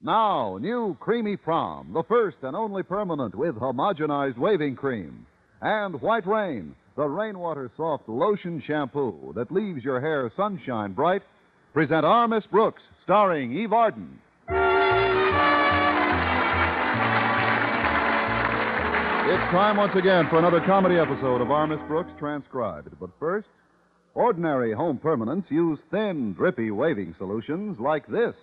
Now, 0.00 0.58
new 0.60 0.96
Creamy 1.00 1.36
Prom, 1.36 1.92
the 1.92 2.04
first 2.04 2.36
and 2.42 2.54
only 2.54 2.84
permanent 2.84 3.34
with 3.34 3.56
homogenized 3.56 4.38
waving 4.38 4.76
cream. 4.76 5.26
And 5.60 6.00
White 6.00 6.24
Rain, 6.24 6.76
the 6.96 7.08
rainwater 7.08 7.68
soft 7.76 8.08
lotion 8.08 8.62
shampoo 8.64 9.32
that 9.34 9.50
leaves 9.50 9.82
your 9.82 10.00
hair 10.00 10.30
sunshine 10.36 10.92
bright, 10.92 11.22
present 11.72 12.06
Miss 12.30 12.44
Brooks, 12.46 12.80
starring 13.02 13.52
Eve 13.58 13.72
Arden. 13.72 14.20
It's 19.26 19.50
time 19.50 19.78
once 19.78 19.96
again 19.96 20.28
for 20.30 20.38
another 20.38 20.60
comedy 20.64 20.96
episode 20.96 21.40
of 21.40 21.68
Miss 21.68 21.80
Brooks 21.88 22.12
transcribed. 22.20 22.94
But 23.00 23.10
first, 23.18 23.48
ordinary 24.14 24.72
home 24.72 25.00
permanents 25.02 25.50
use 25.50 25.80
thin, 25.90 26.34
drippy 26.34 26.70
waving 26.70 27.16
solutions 27.18 27.78
like 27.80 28.06
this. 28.06 28.34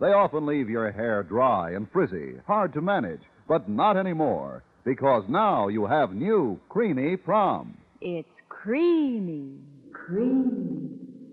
They 0.00 0.08
often 0.12 0.44
leave 0.44 0.68
your 0.68 0.90
hair 0.90 1.22
dry 1.22 1.70
and 1.70 1.88
frizzy, 1.92 2.34
hard 2.46 2.72
to 2.72 2.80
manage, 2.80 3.22
but 3.46 3.68
not 3.68 3.96
anymore, 3.96 4.64
because 4.84 5.22
now 5.28 5.68
you 5.68 5.86
have 5.86 6.12
new 6.12 6.58
Creamy 6.68 7.16
Prom. 7.16 7.76
It's 8.00 8.28
creamy, 8.48 9.52
creamy, 9.92 10.90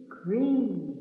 creamy. 0.10 0.94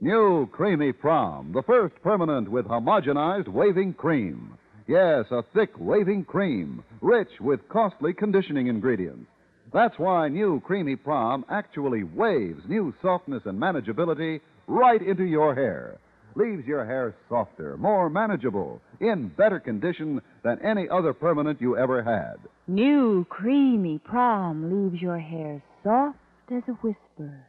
New 0.00 0.48
Creamy 0.52 0.92
Prom, 0.92 1.50
the 1.52 1.62
first 1.62 1.94
permanent 2.02 2.48
with 2.48 2.66
homogenized 2.66 3.48
waving 3.48 3.94
cream. 3.94 4.56
Yes, 4.86 5.26
a 5.32 5.42
thick 5.52 5.70
waving 5.78 6.24
cream, 6.26 6.84
rich 7.00 7.40
with 7.40 7.68
costly 7.68 8.14
conditioning 8.14 8.68
ingredients. 8.68 9.26
That's 9.72 9.98
why 9.98 10.28
new 10.28 10.60
Creamy 10.64 10.96
Prom 10.96 11.44
actually 11.50 12.04
waves 12.04 12.62
new 12.68 12.94
softness 13.02 13.42
and 13.46 13.60
manageability 13.60 14.40
right 14.68 15.02
into 15.02 15.24
your 15.24 15.54
hair. 15.56 15.98
Leaves 16.34 16.66
your 16.66 16.84
hair 16.84 17.14
softer, 17.28 17.76
more 17.76 18.08
manageable, 18.08 18.80
in 19.00 19.28
better 19.28 19.58
condition 19.58 20.20
than 20.42 20.60
any 20.62 20.88
other 20.88 21.12
permanent 21.12 21.60
you 21.60 21.76
ever 21.76 22.02
had. 22.02 22.36
New 22.68 23.26
creamy 23.28 23.98
prom 23.98 24.70
leaves 24.70 25.02
your 25.02 25.18
hair 25.18 25.62
soft 25.82 26.18
as 26.52 26.62
a 26.68 26.72
whisper. 26.72 27.46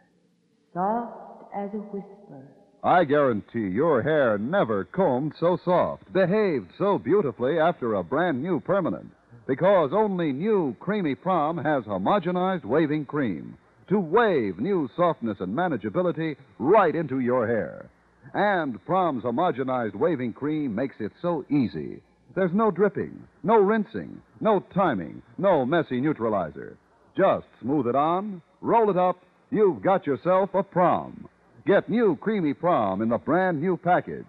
Soft 0.73 1.53
as 1.55 1.69
a 1.73 1.77
whisper. 1.77 2.47
I 2.83 3.03
guarantee 3.03 3.67
your 3.67 4.01
hair 4.01 4.39
never 4.39 4.85
combed 4.85 5.33
so 5.39 5.59
soft, 5.63 6.11
behaved 6.11 6.71
so 6.79 6.97
beautifully 6.97 7.59
after 7.59 7.93
a 7.93 8.03
brand 8.03 8.41
new 8.41 8.59
permanent. 8.59 9.11
Because 9.47 9.91
only 9.93 10.31
new 10.31 10.75
Creamy 10.79 11.13
Prom 11.13 11.57
has 11.57 11.83
homogenized 11.83 12.65
waving 12.65 13.05
cream 13.05 13.57
to 13.89 13.99
wave 13.99 14.59
new 14.59 14.89
softness 14.95 15.37
and 15.41 15.55
manageability 15.55 16.37
right 16.57 16.95
into 16.95 17.19
your 17.19 17.45
hair. 17.45 17.89
And 18.33 18.83
Prom's 18.85 19.23
homogenized 19.23 19.95
waving 19.95 20.33
cream 20.33 20.73
makes 20.73 20.95
it 20.99 21.11
so 21.21 21.45
easy. 21.49 22.01
There's 22.35 22.53
no 22.53 22.71
dripping, 22.71 23.21
no 23.43 23.55
rinsing, 23.55 24.21
no 24.39 24.61
timing, 24.73 25.21
no 25.37 25.65
messy 25.65 25.99
neutralizer. 25.99 26.77
Just 27.17 27.45
smooth 27.61 27.87
it 27.87 27.95
on, 27.95 28.41
roll 28.61 28.89
it 28.89 28.97
up, 28.97 29.17
you've 29.49 29.81
got 29.81 30.07
yourself 30.07 30.51
a 30.53 30.63
prom. 30.63 31.27
Get 31.65 31.89
new 31.89 32.17
Creamy 32.21 32.53
Prom 32.53 33.01
in 33.01 33.09
the 33.09 33.17
brand 33.17 33.61
new 33.61 33.77
package. 33.77 34.25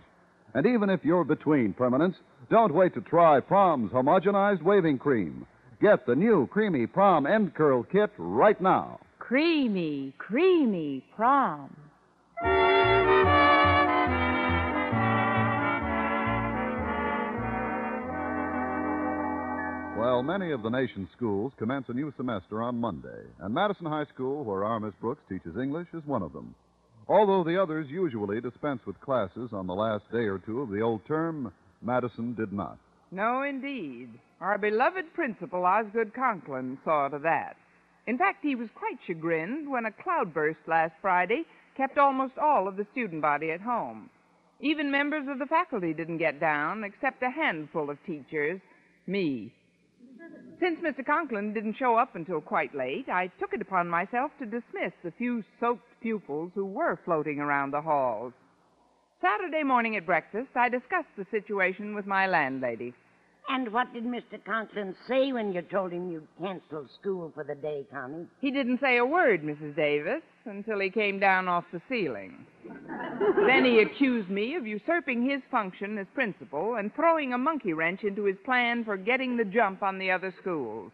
And 0.55 0.67
even 0.67 0.91
if 0.91 1.05
you're 1.05 1.25
between 1.25 1.73
permanents, 1.73 2.17
don't 2.51 2.75
wait 2.75 2.93
to 2.95 3.01
try 3.01 3.41
Prom's 3.41 3.93
homogenized 3.93 4.63
waving 4.63 4.99
cream. 4.99 5.47
Get 5.81 6.05
the 6.07 6.15
new 6.15 6.47
Creamy 6.49 6.87
Prom 6.87 7.27
End 7.27 7.55
Curl 7.55 7.85
Kit 7.85 8.11
right 8.19 8.61
now. 8.61 9.01
Creamy, 9.19 10.13
creamy 10.19 11.03
prom. 11.17 11.75
Well, 20.03 20.25
many 20.25 20.51
of 20.51 20.65
the 20.65 20.69
nation's 20.69 21.09
schools 21.17 21.53
commence 21.61 21.85
a 21.89 21.93
new 21.93 22.13
semester 22.17 22.61
on 22.61 22.81
Monday, 22.81 23.23
and 23.39 23.55
Madison 23.55 23.87
High 23.87 24.07
School, 24.13 24.43
where 24.43 24.65
our 24.65 24.81
Miss 24.81 24.95
Brooks 25.01 25.23
teaches 25.29 25.57
English, 25.57 25.87
is 25.95 26.05
one 26.07 26.25
of 26.25 26.33
them. 26.33 26.57
Although 27.07 27.45
the 27.45 27.63
others 27.63 27.87
usually 27.89 28.41
dispense 28.41 28.81
with 28.85 29.01
classes 29.01 29.51
on 29.53 29.69
the 29.69 29.77
last 29.77 30.03
day 30.11 30.25
or 30.25 30.41
two 30.41 30.61
of 30.61 30.71
the 30.71 30.81
old 30.81 31.07
term, 31.07 31.53
Madison 31.83 32.35
did 32.35 32.53
not. 32.53 32.79
No, 33.13 33.45
indeed. 33.45 34.09
Our 34.41 34.59
beloved 34.59 35.15
principal, 35.15 35.65
Osgood 35.65 36.13
Conklin, 36.13 36.79
saw 36.85 37.07
to 37.07 37.21
that. 37.21 37.55
In 38.09 38.19
fact, 38.19 38.39
he 38.43 38.57
was 38.57 38.71
quite 38.75 38.99
chagrined 39.07 39.71
when 39.71 39.87
a 39.87 39.93
cloudburst 40.03 40.67
last 40.67 40.95
Friday 41.01 41.45
kept 41.77 41.97
almost 41.97 42.39
all 42.39 42.67
of 42.67 42.77
the 42.77 42.89
student 42.91 43.23
body 43.23 43.53
at 43.53 43.61
home. 43.61 44.11
Even 44.59 44.91
members 44.91 45.29
of 45.31 45.39
the 45.39 45.47
faculty 45.47 45.95
didn't 45.95 46.19
get 46.19 46.41
down, 46.41 46.83
except 46.83 47.23
a 47.23 47.31
handful 47.31 47.89
of 47.89 47.99
teachers, 48.05 48.61
me. 49.07 49.53
Since 50.61 50.81
Mr. 50.81 51.05
Conklin 51.05 51.53
didn't 51.53 51.77
show 51.77 51.97
up 51.97 52.15
until 52.15 52.41
quite 52.41 52.75
late, 52.75 53.09
I 53.09 53.27
took 53.41 53.53
it 53.53 53.61
upon 53.61 53.89
myself 53.89 54.31
to 54.39 54.47
dismiss 54.47 54.93
the 55.03 55.11
few 55.19 55.43
soaked 55.59 56.01
pupils 56.01 56.53
who 56.55 56.65
were 56.65 57.01
floating 57.05 57.41
around 57.41 57.73
the 57.73 57.83
halls. 57.83 58.33
Saturday 59.21 59.63
morning 59.63 59.97
at 59.97 60.07
breakfast, 60.07 60.51
I 60.55 60.69
discussed 60.69 61.15
the 61.17 61.27
situation 61.31 61.95
with 61.95 62.07
my 62.07 62.27
landlady. 62.27 62.95
And 63.49 63.73
what 63.73 63.93
did 63.93 64.05
Mr. 64.05 64.43
Conklin 64.45 64.95
say 65.09 65.33
when 65.33 65.53
you 65.53 65.63
told 65.63 65.93
him 65.93 66.11
you'd 66.11 66.27
canceled 66.41 66.89
school 67.01 67.33
for 67.35 67.45
the 67.45 67.55
day, 67.55 67.85
Connie? 67.93 68.27
He 68.41 68.51
didn't 68.51 68.81
say 68.81 68.97
a 68.97 69.05
word, 69.05 69.43
Mrs. 69.43 69.77
Davis, 69.77 70.23
until 70.45 70.81
he 70.81 70.91
came 70.91 71.19
down 71.19 71.49
off 71.49 71.65
the 71.73 71.83
ceiling. 71.89 72.47
then 73.47 73.65
he 73.65 73.81
accused 73.81 74.31
me 74.31 74.55
of 74.55 74.67
usurping 74.67 75.29
his 75.29 75.43
function 75.51 75.99
as 75.99 76.07
principal 76.15 76.77
and 76.77 76.95
throwing 76.95 77.33
a 77.33 77.39
monkey 77.39 77.73
wrench 77.73 78.05
into 78.05 78.25
his 78.25 78.37
plan 78.45 78.85
for 78.85 78.97
getting 78.97 79.37
the 79.37 79.45
jump 79.45 79.83
on 79.83 79.99
the 79.99 80.11
other 80.11 80.35
schools. 80.41 80.93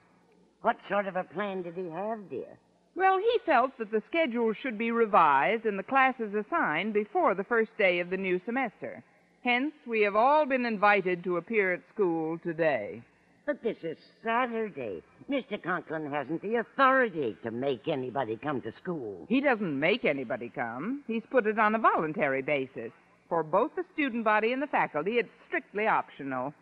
What 0.63 0.77
sort 0.89 1.07
of 1.07 1.17
a 1.17 1.25
plan 1.25 1.63
did 1.63 1.75
he 1.75 1.89
have, 1.91 2.29
dear? 2.31 2.59
Well, 2.97 3.19
he 3.19 3.39
felt 3.47 3.79
that 3.79 3.93
the 3.93 4.03
schedule 4.09 4.53
should 4.55 4.77
be 4.77 4.91
revised 4.91 5.67
and 5.67 5.79
the 5.79 5.85
classes 5.85 6.35
assigned 6.35 6.95
before 6.95 7.37
the 7.37 7.45
first 7.45 7.71
day 7.79 8.01
of 8.01 8.11
the 8.11 8.17
new 8.17 8.41
semester. 8.45 9.05
Hence, 9.45 9.73
we 9.87 10.03
have 10.03 10.17
all 10.17 10.47
been 10.47 10.67
invited 10.67 11.23
to 11.25 11.37
appear 11.37 11.73
at 11.73 11.81
school 11.95 12.39
today. 12.39 13.03
But 13.47 13.63
this 13.63 13.77
is 13.83 13.97
Saturday. 14.23 15.03
Mr. 15.31 15.63
Conklin 15.63 16.11
hasn't 16.11 16.43
the 16.43 16.57
authority 16.57 17.37
to 17.43 17.51
make 17.51 17.89
anybody 17.89 18.37
come 18.37 18.61
to 18.63 18.73
school. 18.83 19.25
He 19.29 19.41
doesn't 19.41 19.79
make 19.81 20.05
anybody 20.05 20.51
come. 20.55 21.03
He's 21.07 21.23
put 21.31 21.47
it 21.47 21.59
on 21.59 21.75
a 21.75 21.79
voluntary 21.79 22.43
basis. 22.43 22.91
For 23.29 23.43
both 23.43 23.71
the 23.77 23.85
student 23.95 24.25
body 24.25 24.53
and 24.53 24.61
the 24.61 24.67
faculty, 24.67 25.13
it's 25.13 25.31
strictly 25.47 25.87
optional. 25.87 26.53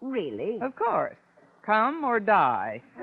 Really? 0.00 0.58
Of 0.60 0.76
course. 0.76 1.16
Come 1.64 2.04
or 2.04 2.20
die. 2.20 2.82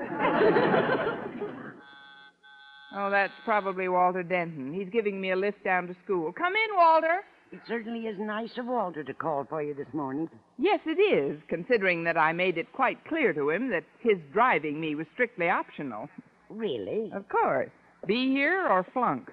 oh, 2.96 3.10
that's 3.10 3.32
probably 3.44 3.88
Walter 3.88 4.22
Denton. 4.22 4.72
He's 4.72 4.88
giving 4.88 5.20
me 5.20 5.32
a 5.32 5.36
lift 5.36 5.62
down 5.64 5.88
to 5.88 5.96
school. 6.04 6.32
Come 6.32 6.54
in, 6.54 6.76
Walter. 6.76 7.22
It 7.52 7.60
certainly 7.68 8.06
is 8.06 8.18
nice 8.18 8.50
of 8.58 8.66
Walter 8.66 9.04
to 9.04 9.14
call 9.14 9.46
for 9.48 9.62
you 9.62 9.72
this 9.72 9.86
morning. 9.92 10.28
Yes, 10.58 10.80
it 10.84 11.00
is, 11.00 11.40
considering 11.48 12.02
that 12.04 12.16
I 12.16 12.32
made 12.32 12.58
it 12.58 12.72
quite 12.72 13.04
clear 13.06 13.32
to 13.32 13.50
him 13.50 13.70
that 13.70 13.84
his 14.00 14.18
driving 14.32 14.80
me 14.80 14.94
was 14.94 15.06
strictly 15.14 15.48
optional. 15.48 16.08
Really? 16.50 17.10
Of 17.14 17.28
course. 17.28 17.70
Be 18.06 18.30
here 18.30 18.66
or 18.68 18.84
flunk. 18.92 19.30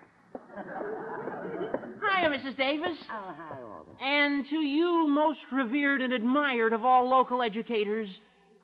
Hiya, 0.55 2.29
Mrs. 2.29 2.57
Davis. 2.57 2.97
Oh, 3.11 3.35
hi, 3.35 3.57
Walter. 3.61 3.91
And 4.03 4.45
to 4.49 4.57
you, 4.57 5.07
most 5.07 5.39
revered 5.51 6.01
and 6.01 6.13
admired 6.13 6.73
of 6.73 6.85
all 6.85 7.07
local 7.09 7.41
educators, 7.41 8.09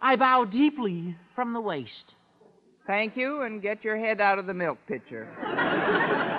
I 0.02 0.16
bow 0.16 0.46
deeply 0.46 1.16
from 1.36 1.54
the 1.54 1.62
waist. 1.62 2.14
Thank 2.88 3.18
you, 3.18 3.42
and 3.44 3.62
get 3.62 3.84
your 3.84 3.98
head 3.98 4.22
out 4.22 4.40
of 4.40 4.48
the 4.48 4.54
milk 4.54 4.78
pitcher. 4.88 5.28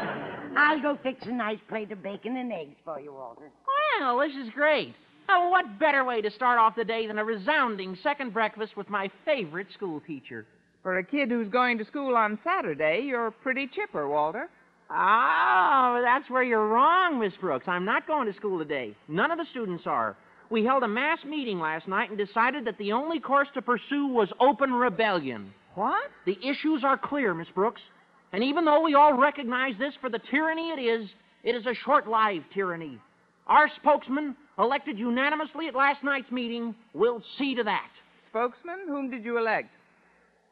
I'll 0.61 0.81
go 0.83 0.99
fix 1.03 1.25
a 1.25 1.33
nice 1.33 1.59
plate 1.69 1.91
of 1.91 2.03
bacon 2.03 2.37
and 2.37 2.53
eggs 2.53 2.77
for 2.85 3.01
you, 3.01 3.15
Walter. 3.15 3.51
Well, 3.99 4.19
this 4.19 4.37
is 4.37 4.51
great. 4.55 4.95
Oh, 5.31 5.49
what 5.49 5.79
better 5.79 6.05
way 6.05 6.21
to 6.21 6.31
start 6.31 6.59
off 6.59 6.77
the 6.77 6.85
day 6.85 7.07
than 7.07 7.19
a 7.19 7.25
resounding 7.25 7.97
second 8.03 8.35
breakfast 8.35 8.77
with 8.77 8.91
my 8.91 9.11
favorite 9.25 9.69
school 9.73 10.03
teacher? 10.07 10.45
For 10.83 10.99
a 10.99 11.05
kid 11.05 11.31
who's 11.31 11.49
going 11.49 11.79
to 11.79 11.85
school 11.87 12.15
on 12.15 12.39
Saturday, 12.45 13.05
you're 13.07 13.31
pretty 13.31 13.69
chipper, 13.69 14.07
Walter. 14.07 14.51
Oh, 14.91 16.01
that's 16.05 16.29
where 16.29 16.43
you're 16.43 16.69
wrong, 16.69 17.19
Miss 17.19 17.33
Brooks. 17.41 17.67
I'm 17.67 17.87
not 17.87 18.07
going 18.07 18.27
to 18.27 18.37
school 18.37 18.59
today. 18.59 18.95
None 19.09 19.31
of 19.31 19.39
the 19.39 19.47
students 19.51 19.85
are. 19.87 20.15
We 20.51 20.65
held 20.65 20.83
a 20.83 20.89
mass 20.89 21.21
meeting 21.25 21.59
last 21.59 21.89
night 21.89 22.11
and 22.11 22.19
decided 22.19 22.67
that 22.67 22.77
the 22.77 22.93
only 22.93 23.19
course 23.19 23.49
to 23.55 23.63
pursue 23.63 24.09
was 24.09 24.29
open 24.41 24.73
rebellion. 24.73 25.55
What? 25.75 26.11
The 26.27 26.37
issues 26.47 26.85
are 26.85 26.99
clear, 26.99 27.33
Miss 27.33 27.49
Brooks. 27.55 27.81
And 28.33 28.45
even 28.45 28.65
though 28.65 28.81
we 28.81 28.95
all 28.95 29.15
recognize 29.15 29.75
this 29.79 29.95
for 30.01 30.09
the 30.09 30.21
tyranny 30.31 30.71
it 30.71 30.81
is, 30.81 31.09
it 31.43 31.55
is 31.55 31.67
a 31.67 31.75
short 31.75 32.09
lived 32.09 32.47
tyranny. 32.55 32.99
Our 33.47 33.69
spokesman, 33.77 34.37
elected 34.59 34.99
unanimously 34.99 35.67
at 35.67 35.75
last 35.75 36.05
night's 36.05 36.31
meeting, 36.31 36.75
will 36.95 37.23
see 37.39 37.55
to 37.57 37.65
that. 37.65 37.91
Spokesman, 38.31 38.87
whom 38.87 39.11
did 39.11 39.25
you 39.25 39.39
elect? 39.39 39.71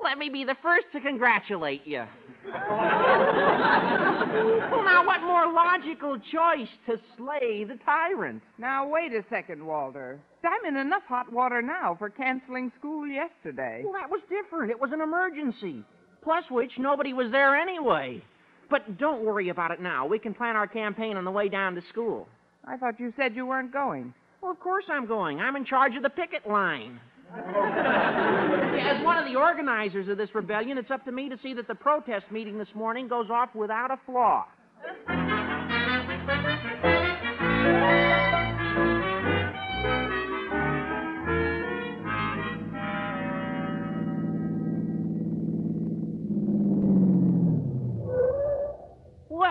Let 0.02 0.18
me 0.18 0.28
be 0.28 0.44
the 0.44 0.56
first 0.62 0.86
to 0.92 1.00
congratulate 1.00 1.84
you. 1.84 2.04
well, 2.46 2.56
now, 4.84 5.04
what 5.04 5.22
more 5.22 5.52
logical 5.52 6.18
choice 6.32 6.68
to 6.86 7.00
slay 7.16 7.64
the 7.64 7.76
tyrant? 7.84 8.42
Now, 8.58 8.88
wait 8.88 9.12
a 9.12 9.24
second, 9.28 9.64
Walter. 9.64 10.20
I'm 10.44 10.64
in 10.66 10.76
enough 10.80 11.02
hot 11.08 11.32
water 11.32 11.60
now 11.60 11.96
for 11.98 12.10
canceling 12.10 12.70
school 12.78 13.08
yesterday. 13.08 13.82
Well, 13.84 13.94
that 13.94 14.08
was 14.08 14.20
different. 14.28 14.70
It 14.70 14.80
was 14.80 14.90
an 14.92 15.00
emergency. 15.00 15.82
Plus 16.22 16.44
which, 16.50 16.72
nobody 16.78 17.12
was 17.12 17.30
there 17.30 17.56
anyway. 17.56 18.22
But 18.70 18.98
don't 18.98 19.24
worry 19.24 19.48
about 19.48 19.70
it 19.70 19.80
now. 19.80 20.06
We 20.06 20.18
can 20.18 20.34
plan 20.34 20.56
our 20.56 20.66
campaign 20.66 21.16
on 21.16 21.24
the 21.24 21.30
way 21.30 21.48
down 21.48 21.74
to 21.74 21.82
school. 21.88 22.28
I 22.66 22.76
thought 22.76 23.00
you 23.00 23.12
said 23.16 23.34
you 23.34 23.46
weren't 23.46 23.72
going. 23.72 24.12
Well, 24.42 24.50
of 24.52 24.60
course 24.60 24.84
I'm 24.90 25.06
going. 25.06 25.40
I'm 25.40 25.56
in 25.56 25.64
charge 25.64 25.96
of 25.96 26.02
the 26.02 26.10
picket 26.10 26.46
line. 26.46 27.00
As 27.34 29.04
one 29.04 29.18
of 29.18 29.26
the 29.30 29.36
organizers 29.38 30.08
of 30.08 30.16
this 30.16 30.34
rebellion, 30.34 30.78
it's 30.78 30.90
up 30.90 31.04
to 31.04 31.12
me 31.12 31.28
to 31.28 31.38
see 31.42 31.54
that 31.54 31.68
the 31.68 31.74
protest 31.74 32.26
meeting 32.30 32.58
this 32.58 32.68
morning 32.74 33.08
goes 33.08 33.30
off 33.30 33.54
without 33.54 33.90
a 33.90 33.98
flaw. 34.06 34.44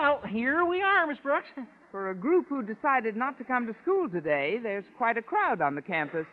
Well, 0.08 0.22
here 0.26 0.64
we 0.64 0.80
are, 0.80 1.06
Miss 1.06 1.18
Brooks. 1.22 1.48
For 1.92 2.08
a 2.08 2.14
group 2.14 2.46
who 2.48 2.62
decided 2.62 3.14
not 3.14 3.36
to 3.36 3.44
come 3.44 3.66
to 3.66 3.74
school 3.82 4.08
today, 4.08 4.58
there's 4.62 4.84
quite 4.96 5.18
a 5.18 5.22
crowd 5.22 5.60
on 5.60 5.74
the 5.74 5.82
campus. 5.82 6.24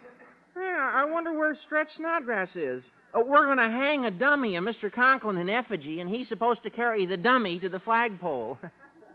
Yeah, 0.55 0.91
I 0.93 1.03
wonder 1.03 1.37
where 1.37 1.57
Stretch 1.65 1.89
Snodgrass 1.97 2.47
is. 2.55 2.81
Oh, 3.13 3.25
we're 3.25 3.43
going 3.43 3.57
to 3.57 3.63
hang 3.63 4.05
a 4.05 4.11
dummy 4.11 4.55
of 4.55 4.63
Mr. 4.63 4.89
Conklin 4.89 5.35
in 5.37 5.49
effigy, 5.49 5.99
and 5.99 6.09
he's 6.09 6.29
supposed 6.29 6.63
to 6.63 6.69
carry 6.69 7.05
the 7.05 7.17
dummy 7.17 7.59
to 7.59 7.67
the 7.67 7.79
flagpole. 7.79 8.57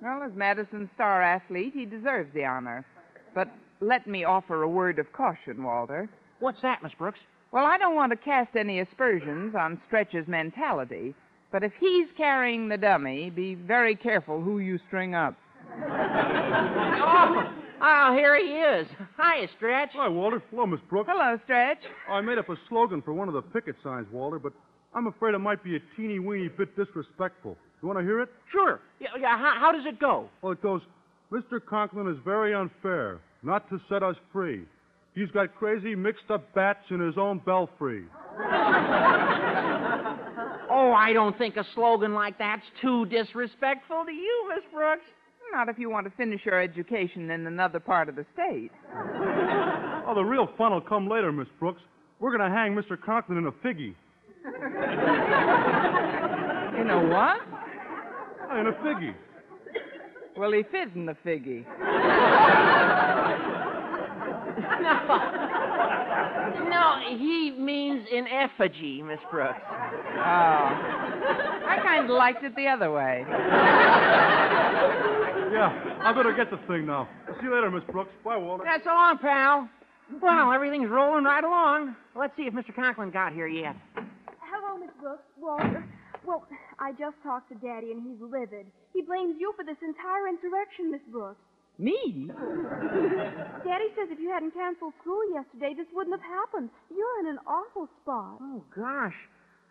Well, 0.02 0.22
as 0.22 0.32
Madison's 0.34 0.88
star 0.94 1.20
athlete, 1.20 1.72
he 1.74 1.84
deserves 1.84 2.32
the 2.32 2.46
honor. 2.46 2.86
But 3.34 3.48
let 3.80 4.06
me 4.06 4.24
offer 4.24 4.62
a 4.62 4.68
word 4.68 4.98
of 4.98 5.12
caution, 5.12 5.62
Walter. 5.62 6.08
What's 6.38 6.62
that, 6.62 6.82
Miss 6.82 6.92
Brooks? 6.98 7.18
Well, 7.52 7.66
I 7.66 7.76
don't 7.76 7.94
want 7.94 8.10
to 8.12 8.16
cast 8.16 8.56
any 8.56 8.80
aspersions 8.80 9.54
on 9.54 9.78
Stretch's 9.86 10.26
mentality, 10.26 11.14
but 11.52 11.62
if 11.64 11.72
he's 11.80 12.06
carrying 12.16 12.68
the 12.68 12.76
dummy, 12.76 13.30
be 13.30 13.54
very 13.54 13.96
careful 13.96 14.40
who 14.40 14.58
you 14.58 14.78
string 14.86 15.14
up. 15.14 15.36
oh, 15.82 17.52
oh, 17.82 18.14
here 18.16 18.36
he 18.36 18.52
is. 18.52 18.86
Hi, 19.16 19.48
Stretch. 19.56 19.90
Hi, 19.94 20.08
Walter. 20.08 20.42
Hello, 20.50 20.66
Miss 20.66 20.80
Brooks. 20.88 21.08
Hello, 21.10 21.38
Stretch. 21.44 21.78
I 22.08 22.20
made 22.20 22.38
up 22.38 22.48
a 22.48 22.56
slogan 22.68 23.02
for 23.02 23.12
one 23.12 23.28
of 23.28 23.34
the 23.34 23.42
picket 23.42 23.76
signs, 23.82 24.06
Walter, 24.12 24.38
but 24.38 24.52
I'm 24.94 25.06
afraid 25.06 25.34
it 25.34 25.38
might 25.38 25.62
be 25.62 25.76
a 25.76 25.80
teeny 25.96 26.18
weeny 26.18 26.48
bit 26.48 26.76
disrespectful. 26.76 27.56
You 27.82 27.88
want 27.88 27.98
to 27.98 28.04
hear 28.04 28.20
it? 28.20 28.28
Sure. 28.52 28.80
Yeah, 29.00 29.08
yeah 29.18 29.38
how, 29.38 29.54
how 29.58 29.72
does 29.72 29.86
it 29.86 29.98
go? 29.98 30.28
Well, 30.42 30.52
it 30.52 30.62
goes 30.62 30.82
Mr. 31.32 31.64
Conklin 31.64 32.08
is 32.08 32.18
very 32.24 32.54
unfair 32.54 33.20
not 33.42 33.68
to 33.70 33.80
set 33.88 34.02
us 34.02 34.16
free. 34.32 34.64
He's 35.14 35.30
got 35.30 35.54
crazy 35.54 35.94
mixed 35.94 36.30
up 36.30 36.52
bats 36.54 36.84
in 36.90 37.00
his 37.00 37.16
own 37.16 37.40
belfry. 37.44 38.04
oh, 40.90 40.94
I 40.94 41.12
don't 41.12 41.36
think 41.38 41.56
a 41.56 41.64
slogan 41.74 42.14
like 42.14 42.38
that's 42.38 42.64
too 42.80 43.06
disrespectful 43.06 44.04
to 44.04 44.12
you, 44.12 44.52
Miss 44.54 44.64
Brooks. 44.72 45.04
Not 45.52 45.68
if 45.68 45.78
you 45.78 45.90
want 45.90 46.06
to 46.06 46.12
finish 46.16 46.40
your 46.44 46.60
education 46.60 47.30
in 47.30 47.46
another 47.46 47.80
part 47.80 48.08
of 48.08 48.16
the 48.16 48.24
state. 48.32 48.70
oh, 48.94 50.12
the 50.14 50.22
real 50.22 50.48
fun 50.56 50.72
will 50.72 50.80
come 50.80 51.08
later, 51.08 51.32
Miss 51.32 51.48
Brooks. 51.58 51.82
We're 52.18 52.36
going 52.36 52.48
to 52.48 52.56
hang 52.56 52.74
Mr. 52.74 53.00
Conklin 53.00 53.38
in 53.38 53.46
a 53.46 53.52
figgy. 53.52 53.94
in 56.80 56.90
a 56.90 57.08
what? 57.08 57.40
Uh, 58.50 58.60
in 58.60 58.66
a 58.66 58.72
figgy. 58.84 59.14
Well, 60.36 60.52
he 60.52 60.62
fits 60.62 60.90
in 60.94 61.06
the 61.06 61.16
figgy. 61.24 61.64
no. 64.82 65.59
No, 66.68 67.00
he 67.08 67.50
means 67.52 68.06
in 68.10 68.26
effigy, 68.26 69.02
Miss 69.02 69.20
Brooks. 69.30 69.60
Oh. 69.62 70.66
I 71.68 71.78
kind 71.82 72.04
of 72.04 72.10
liked 72.10 72.42
it 72.44 72.54
the 72.56 72.66
other 72.68 72.90
way. 72.92 73.24
Yeah, 75.52 75.98
I 76.02 76.12
better 76.14 76.32
get 76.32 76.50
the 76.50 76.58
thing 76.68 76.86
now. 76.86 77.08
See 77.40 77.46
you 77.46 77.54
later, 77.54 77.70
Miss 77.70 77.84
Brooks. 77.90 78.12
Bye, 78.24 78.36
Walter. 78.36 78.64
Yeah, 78.64 78.78
so 78.84 78.90
long, 78.90 79.18
pal. 79.18 79.68
Well, 80.22 80.52
everything's 80.52 80.90
rolling 80.90 81.24
right 81.24 81.44
along. 81.44 81.96
Let's 82.16 82.36
see 82.36 82.44
if 82.44 82.54
Mr. 82.54 82.74
Conklin 82.74 83.10
got 83.10 83.32
here 83.32 83.46
yet. 83.46 83.76
Hello, 84.40 84.78
Miss 84.78 84.90
Brooks. 85.00 85.22
Walter. 85.38 85.84
Well, 86.26 86.46
I 86.78 86.92
just 86.92 87.16
talked 87.22 87.48
to 87.50 87.56
Daddy, 87.56 87.92
and 87.92 88.02
he's 88.02 88.20
livid. 88.20 88.66
He 88.92 89.02
blames 89.02 89.36
you 89.38 89.52
for 89.56 89.64
this 89.64 89.76
entire 89.82 90.28
insurrection, 90.28 90.90
Miss 90.90 91.00
Brooks. 91.10 91.40
Me? 91.80 92.28
Daddy 93.64 93.88
says 93.96 94.08
if 94.10 94.20
you 94.20 94.28
hadn't 94.30 94.52
canceled 94.52 94.92
school 95.00 95.22
yesterday, 95.32 95.72
this 95.74 95.86
wouldn't 95.94 96.14
have 96.14 96.28
happened. 96.28 96.68
You're 96.94 97.20
in 97.20 97.26
an 97.26 97.38
awful 97.46 97.88
spot. 98.02 98.38
Oh, 98.40 98.62
gosh. 98.76 99.14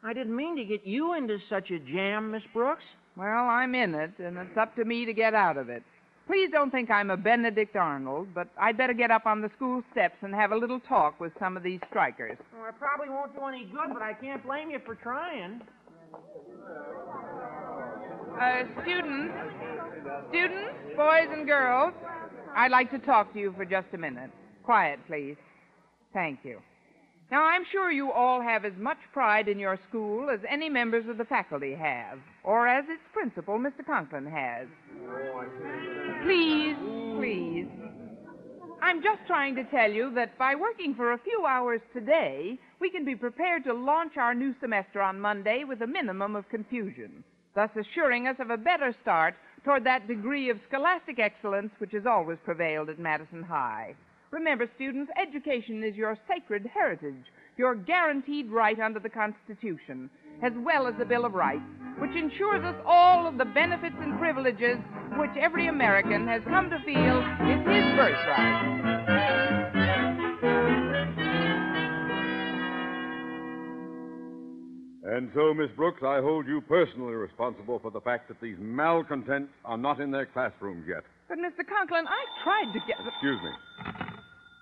I 0.03 0.13
didn't 0.13 0.35
mean 0.35 0.55
to 0.55 0.65
get 0.65 0.87
you 0.87 1.13
into 1.13 1.37
such 1.49 1.69
a 1.69 1.77
jam, 1.77 2.31
Miss 2.31 2.41
Brooks. 2.51 2.83
Well, 3.15 3.45
I'm 3.45 3.75
in 3.75 3.93
it, 3.93 4.13
and 4.17 4.37
it's 4.37 4.57
up 4.57 4.75
to 4.77 4.85
me 4.85 5.05
to 5.05 5.13
get 5.13 5.35
out 5.35 5.57
of 5.57 5.69
it. 5.69 5.83
Please 6.25 6.49
don't 6.51 6.71
think 6.71 6.89
I'm 6.89 7.09
a 7.11 7.17
Benedict 7.17 7.75
Arnold, 7.75 8.29
but 8.33 8.47
I'd 8.59 8.77
better 8.77 8.93
get 8.93 9.11
up 9.11 9.25
on 9.25 9.41
the 9.41 9.49
school 9.55 9.83
steps 9.91 10.15
and 10.21 10.33
have 10.33 10.51
a 10.51 10.55
little 10.55 10.79
talk 10.79 11.19
with 11.19 11.33
some 11.39 11.57
of 11.57 11.63
these 11.63 11.79
strikers. 11.89 12.37
Well, 12.53 12.69
it 12.69 12.75
probably 12.79 13.09
won't 13.09 13.35
do 13.35 13.43
any 13.45 13.65
good, 13.65 13.93
but 13.93 14.01
I 14.01 14.13
can't 14.13 14.43
blame 14.43 14.71
you 14.71 14.79
for 14.85 14.95
trying. 14.95 15.61
Uh, 18.39 18.63
students, 18.83 19.33
students, 20.29 20.71
boys 20.95 21.27
and 21.29 21.45
girls, 21.45 21.93
I'd 22.55 22.71
like 22.71 22.89
to 22.91 22.99
talk 22.99 23.33
to 23.33 23.39
you 23.39 23.53
for 23.57 23.65
just 23.65 23.87
a 23.93 23.97
minute. 23.97 24.31
Quiet, 24.63 24.99
please. 25.07 25.35
Thank 26.13 26.39
you. 26.43 26.59
Now, 27.31 27.43
I'm 27.43 27.63
sure 27.69 27.91
you 27.91 28.11
all 28.11 28.41
have 28.41 28.63
as 28.63 28.71
much 28.77 28.97
pride 29.11 29.49
in 29.49 29.59
your 29.59 29.77
school 29.89 30.29
as 30.29 30.39
any 30.49 30.69
members 30.69 31.03
of 31.09 31.17
the 31.17 31.25
faculty 31.25 31.75
have, 31.75 32.17
or 32.43 32.67
as 32.67 32.85
its 32.87 33.01
principal, 33.13 33.59
Mr. 33.59 33.85
Conklin, 33.85 34.25
has. 34.25 34.67
Please, 36.23 36.75
please. 37.17 37.67
I'm 38.81 39.03
just 39.03 39.19
trying 39.27 39.55
to 39.55 39.65
tell 39.65 39.91
you 39.91 40.13
that 40.15 40.37
by 40.37 40.55
working 40.55 40.95
for 40.95 41.11
a 41.11 41.17
few 41.17 41.45
hours 41.45 41.81
today, 41.93 42.57
we 42.79 42.89
can 42.89 43.03
be 43.03 43.15
prepared 43.15 43.65
to 43.65 43.73
launch 43.73 44.13
our 44.15 44.33
new 44.33 44.55
semester 44.61 45.01
on 45.01 45.19
Monday 45.19 45.65
with 45.67 45.81
a 45.81 45.87
minimum 45.87 46.37
of 46.37 46.47
confusion, 46.47 47.23
thus 47.55 47.69
assuring 47.75 48.27
us 48.27 48.35
of 48.39 48.49
a 48.49 48.57
better 48.57 48.95
start 49.01 49.35
toward 49.63 49.83
that 49.83 50.07
degree 50.07 50.49
of 50.49 50.59
scholastic 50.67 51.19
excellence 51.19 51.71
which 51.79 51.91
has 51.91 52.05
always 52.05 52.37
prevailed 52.45 52.89
at 52.89 52.99
Madison 52.99 53.43
High. 53.43 53.95
Remember, 54.31 54.69
students, 54.75 55.11
education 55.21 55.83
is 55.83 55.95
your 55.95 56.17
sacred 56.27 56.65
heritage, 56.71 57.25
your 57.57 57.75
guaranteed 57.75 58.51
right 58.51 58.79
under 58.79 58.99
the 58.99 59.09
Constitution, 59.09 60.09
as 60.43 60.53
well 60.57 60.87
as 60.87 60.93
the 60.99 61.05
Bill 61.05 61.25
of 61.25 61.33
Rights, 61.33 61.63
which 61.97 62.15
ensures 62.15 62.63
us 62.63 62.75
all 62.85 63.27
of 63.27 63.37
the 63.37 63.45
benefits 63.45 63.95
and 63.99 64.19
privileges 64.19 64.77
which 65.17 65.31
every 65.37 65.67
American 65.67 66.27
has 66.27 66.41
come 66.45 66.69
to 66.69 66.77
feel 66.85 67.19
is 67.49 67.59
his 67.67 67.97
birthright. 67.97 68.98
And 75.11 75.31
so, 75.33 75.53
Miss 75.55 75.69
Brooks, 75.75 76.03
I 76.03 76.19
hold 76.21 76.45
you 76.47 76.61
personally 76.61 77.13
responsible 77.13 77.79
for 77.79 77.89
the 77.89 78.01
fact 78.01 78.27
that 78.27 78.39
these 78.41 78.57
malcontents 78.59 79.51
are 79.65 79.77
not 79.77 79.99
in 79.99 80.11
their 80.11 80.27
classrooms 80.27 80.85
yet. 80.87 81.03
But, 81.27 81.39
Mr. 81.39 81.65
Conklin, 81.67 82.05
I 82.07 82.43
tried 82.43 82.71
to 82.73 82.79
get. 82.87 82.97
Excuse 83.07 83.39
me. 83.41 83.49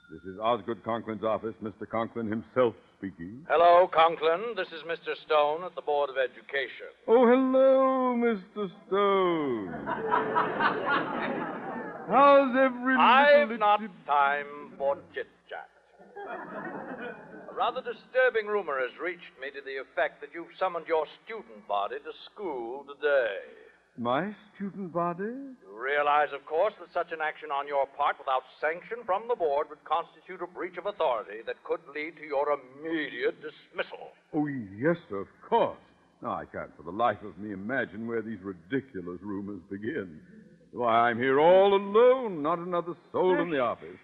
This 0.10 0.22
is 0.34 0.40
Osgood 0.40 0.82
Conklin's 0.86 1.24
office. 1.26 1.54
Mr. 1.62 1.86
Conklin 1.90 2.28
himself 2.30 2.76
speaking. 2.98 3.46
Hello, 3.50 3.90
Conklin. 3.94 4.56
This 4.56 4.68
is 4.70 4.82
Mr. 4.88 5.16
Stone 5.26 5.66
at 5.66 5.76
the 5.76 5.82
Board 5.82 6.10
of 6.10 6.16
Education. 6.18 6.96
Oh, 7.10 7.28
hello, 7.28 8.16
Mr. 8.16 8.70
Stone. 8.88 9.74
How's 12.10 12.56
every 12.56 12.96
I've 12.96 13.60
not 13.60 13.82
itsy- 13.82 13.90
time 14.08 14.46
for 14.78 14.98
chit 15.14 15.28
chat. 15.50 15.68
A 17.58 17.60
rather 17.60 17.82
disturbing 17.82 18.46
rumor 18.46 18.78
has 18.78 18.94
reached 19.02 19.34
me 19.42 19.50
to 19.50 19.66
the 19.66 19.82
effect 19.82 20.22
that 20.22 20.30
you've 20.30 20.54
summoned 20.62 20.86
your 20.86 21.10
student 21.26 21.66
body 21.68 21.98
to 21.98 22.14
school 22.30 22.86
today. 22.86 23.42
My 23.98 24.30
student 24.54 24.94
body? 24.94 25.58
You 25.66 25.74
realize, 25.74 26.30
of 26.38 26.46
course, 26.46 26.78
that 26.78 26.94
such 26.94 27.10
an 27.12 27.18
action 27.18 27.50
on 27.50 27.66
your 27.66 27.90
part 27.98 28.22
without 28.22 28.46
sanction 28.62 29.02
from 29.10 29.26
the 29.26 29.34
board 29.34 29.74
would 29.74 29.82
constitute 29.90 30.46
a 30.46 30.46
breach 30.46 30.78
of 30.78 30.86
authority 30.86 31.42
that 31.50 31.58
could 31.66 31.82
lead 31.98 32.22
to 32.22 32.30
your 32.30 32.46
immediate 32.46 33.42
dismissal. 33.42 34.14
Oh, 34.38 34.46
yes, 34.78 35.02
of 35.10 35.26
course. 35.42 35.82
Now, 36.22 36.38
I 36.38 36.46
can't 36.46 36.70
for 36.78 36.86
the 36.86 36.94
life 36.94 37.26
of 37.26 37.42
me 37.42 37.58
imagine 37.58 38.06
where 38.06 38.22
these 38.22 38.38
ridiculous 38.46 39.18
rumors 39.26 39.66
begin. 39.66 40.22
Why, 40.74 41.10
I'm 41.10 41.18
here 41.18 41.40
all 41.40 41.74
alone, 41.74 42.44
not 42.44 42.60
another 42.60 42.94
soul 43.12 43.42
in 43.42 43.50
the 43.50 43.66
office. 43.66 43.98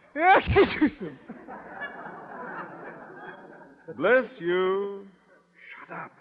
Bless 3.97 4.25
you. 4.39 5.07
Shut 5.87 5.97
up. 5.97 6.11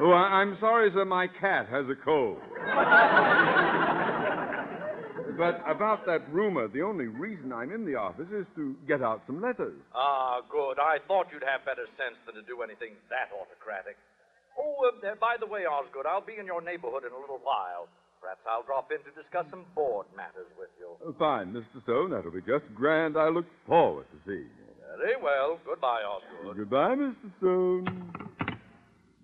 Oh, 0.00 0.12
I- 0.12 0.40
I'm 0.42 0.56
sorry, 0.60 0.90
sir. 0.92 1.04
My 1.04 1.26
cat 1.26 1.66
has 1.68 1.86
a 1.88 1.96
cold. 2.04 2.38
but 5.38 5.62
about 5.70 6.04
that 6.06 6.22
rumor, 6.32 6.68
the 6.68 6.82
only 6.82 7.06
reason 7.06 7.52
I'm 7.52 7.70
in 7.72 7.84
the 7.86 7.94
office 7.94 8.28
is 8.30 8.46
to 8.56 8.74
get 8.86 9.02
out 9.02 9.22
some 9.26 9.40
letters. 9.40 9.78
Ah, 9.94 10.40
good. 10.50 10.78
I 10.78 10.98
thought 11.06 11.26
you'd 11.32 11.42
have 11.46 11.64
better 11.64 11.86
sense 11.96 12.18
than 12.26 12.34
to 12.34 12.42
do 12.42 12.62
anything 12.62 12.94
that 13.10 13.30
autocratic. 13.34 13.96
Oh, 14.58 14.90
uh, 14.90 15.06
uh, 15.06 15.14
by 15.20 15.36
the 15.38 15.46
way, 15.46 15.62
Osgood, 15.66 16.06
I'll 16.06 16.20
be 16.24 16.36
in 16.38 16.46
your 16.46 16.60
neighborhood 16.60 17.04
in 17.06 17.12
a 17.12 17.18
little 17.18 17.38
while. 17.42 17.86
Perhaps 18.20 18.40
I'll 18.50 18.64
drop 18.66 18.90
in 18.90 18.98
to 19.06 19.10
discuss 19.14 19.46
some 19.50 19.64
board 19.74 20.06
matters 20.16 20.50
with 20.58 20.70
you. 20.78 20.90
Oh, 21.06 21.14
fine, 21.18 21.52
Mr. 21.54 21.80
Stone. 21.84 22.10
That'll 22.10 22.32
be 22.34 22.40
just 22.42 22.66
grand. 22.74 23.16
I 23.16 23.28
look 23.28 23.46
forward 23.66 24.06
to 24.10 24.18
seeing 24.26 24.50
you. 24.50 24.67
Very 24.96 25.16
well. 25.22 25.58
Goodbye, 25.64 26.02
Osgood. 26.02 26.56
Goodbye, 26.56 26.94
Mr. 26.96 27.38
Stone. 27.38 28.12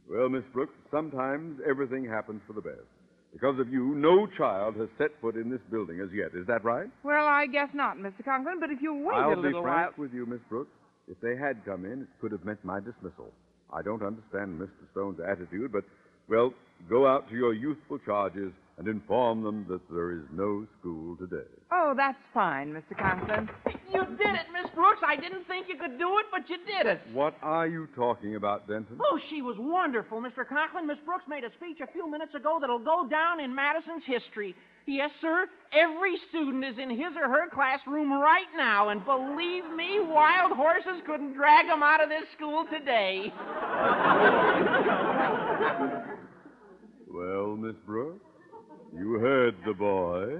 Well, 0.08 0.28
Miss 0.28 0.44
Brooks, 0.52 0.74
sometimes 0.90 1.60
everything 1.68 2.04
happens 2.04 2.42
for 2.46 2.52
the 2.52 2.60
best. 2.60 2.86
Because 3.32 3.58
of 3.58 3.68
you, 3.72 3.94
no 3.96 4.28
child 4.38 4.76
has 4.76 4.88
set 4.96 5.10
foot 5.20 5.34
in 5.34 5.50
this 5.50 5.60
building 5.70 6.00
as 6.00 6.08
yet. 6.14 6.28
Is 6.38 6.46
that 6.46 6.62
right? 6.64 6.86
Well, 7.02 7.26
I 7.26 7.46
guess 7.46 7.68
not, 7.74 7.96
Mr. 7.96 8.24
Conklin, 8.24 8.60
but 8.60 8.70
if 8.70 8.80
you 8.80 8.94
wait 8.94 9.16
a 9.16 9.28
little 9.28 9.30
while, 9.30 9.30
I'll 9.30 9.36
be 9.36 9.42
little 9.48 9.62
frank 9.62 9.98
while. 9.98 10.04
with 10.06 10.14
you, 10.14 10.26
Miss 10.26 10.38
Brooks. 10.48 10.70
If 11.08 11.20
they 11.20 11.36
had 11.36 11.64
come 11.64 11.84
in, 11.84 12.02
it 12.02 12.08
could 12.20 12.30
have 12.30 12.44
meant 12.44 12.64
my 12.64 12.78
dismissal. 12.78 13.32
I 13.72 13.82
don't 13.82 14.02
understand 14.02 14.60
Mr. 14.60 14.70
Stone's 14.92 15.18
attitude, 15.20 15.72
but, 15.72 15.82
well, 16.28 16.54
go 16.88 17.08
out 17.08 17.28
to 17.30 17.34
your 17.34 17.52
youthful 17.54 17.98
charges 18.06 18.52
and 18.76 18.88
inform 18.88 19.42
them 19.42 19.64
that 19.68 19.80
there 19.90 20.12
is 20.12 20.24
no 20.32 20.66
school 20.80 21.16
today. 21.16 21.46
Oh, 21.70 21.94
that's 21.96 22.18
fine, 22.32 22.72
Mr. 22.72 22.98
Conklin. 22.98 23.48
You 23.92 24.04
did 24.04 24.34
it, 24.34 24.46
Miss 24.52 24.70
Brooks. 24.74 25.00
I 25.06 25.14
didn't 25.16 25.46
think 25.46 25.66
you 25.68 25.76
could 25.76 25.96
do 25.98 26.18
it, 26.18 26.26
but 26.32 26.48
you 26.50 26.56
did 26.66 26.86
it. 26.86 27.00
What 27.12 27.36
are 27.42 27.68
you 27.68 27.86
talking 27.94 28.34
about, 28.34 28.66
Denton? 28.66 28.98
Oh, 29.00 29.18
she 29.30 29.42
was 29.42 29.56
wonderful, 29.58 30.20
Mr. 30.20 30.46
Conklin. 30.46 30.86
Miss 30.88 30.98
Brooks 31.06 31.24
made 31.28 31.44
a 31.44 31.52
speech 31.54 31.78
a 31.82 31.92
few 31.92 32.10
minutes 32.10 32.34
ago 32.34 32.58
that'll 32.60 32.78
go 32.80 33.06
down 33.08 33.38
in 33.40 33.54
Madison's 33.54 34.02
history. 34.06 34.54
Yes, 34.86 35.10
sir. 35.20 35.46
Every 35.72 36.16
student 36.28 36.64
is 36.64 36.76
in 36.76 36.90
his 36.90 37.14
or 37.16 37.28
her 37.28 37.48
classroom 37.52 38.12
right 38.12 38.50
now, 38.56 38.90
and 38.90 39.04
believe 39.04 39.64
me, 39.74 39.98
wild 40.00 40.52
horses 40.52 41.00
couldn't 41.06 41.34
drag 41.34 41.68
them 41.68 41.82
out 41.82 42.02
of 42.02 42.08
this 42.08 42.24
school 42.36 42.64
today. 42.70 43.32
Well, 47.14 47.54
Miss 47.56 47.76
Brooks, 47.86 48.24
you 48.96 49.14
heard 49.14 49.56
the 49.66 49.74
boy. 49.74 50.38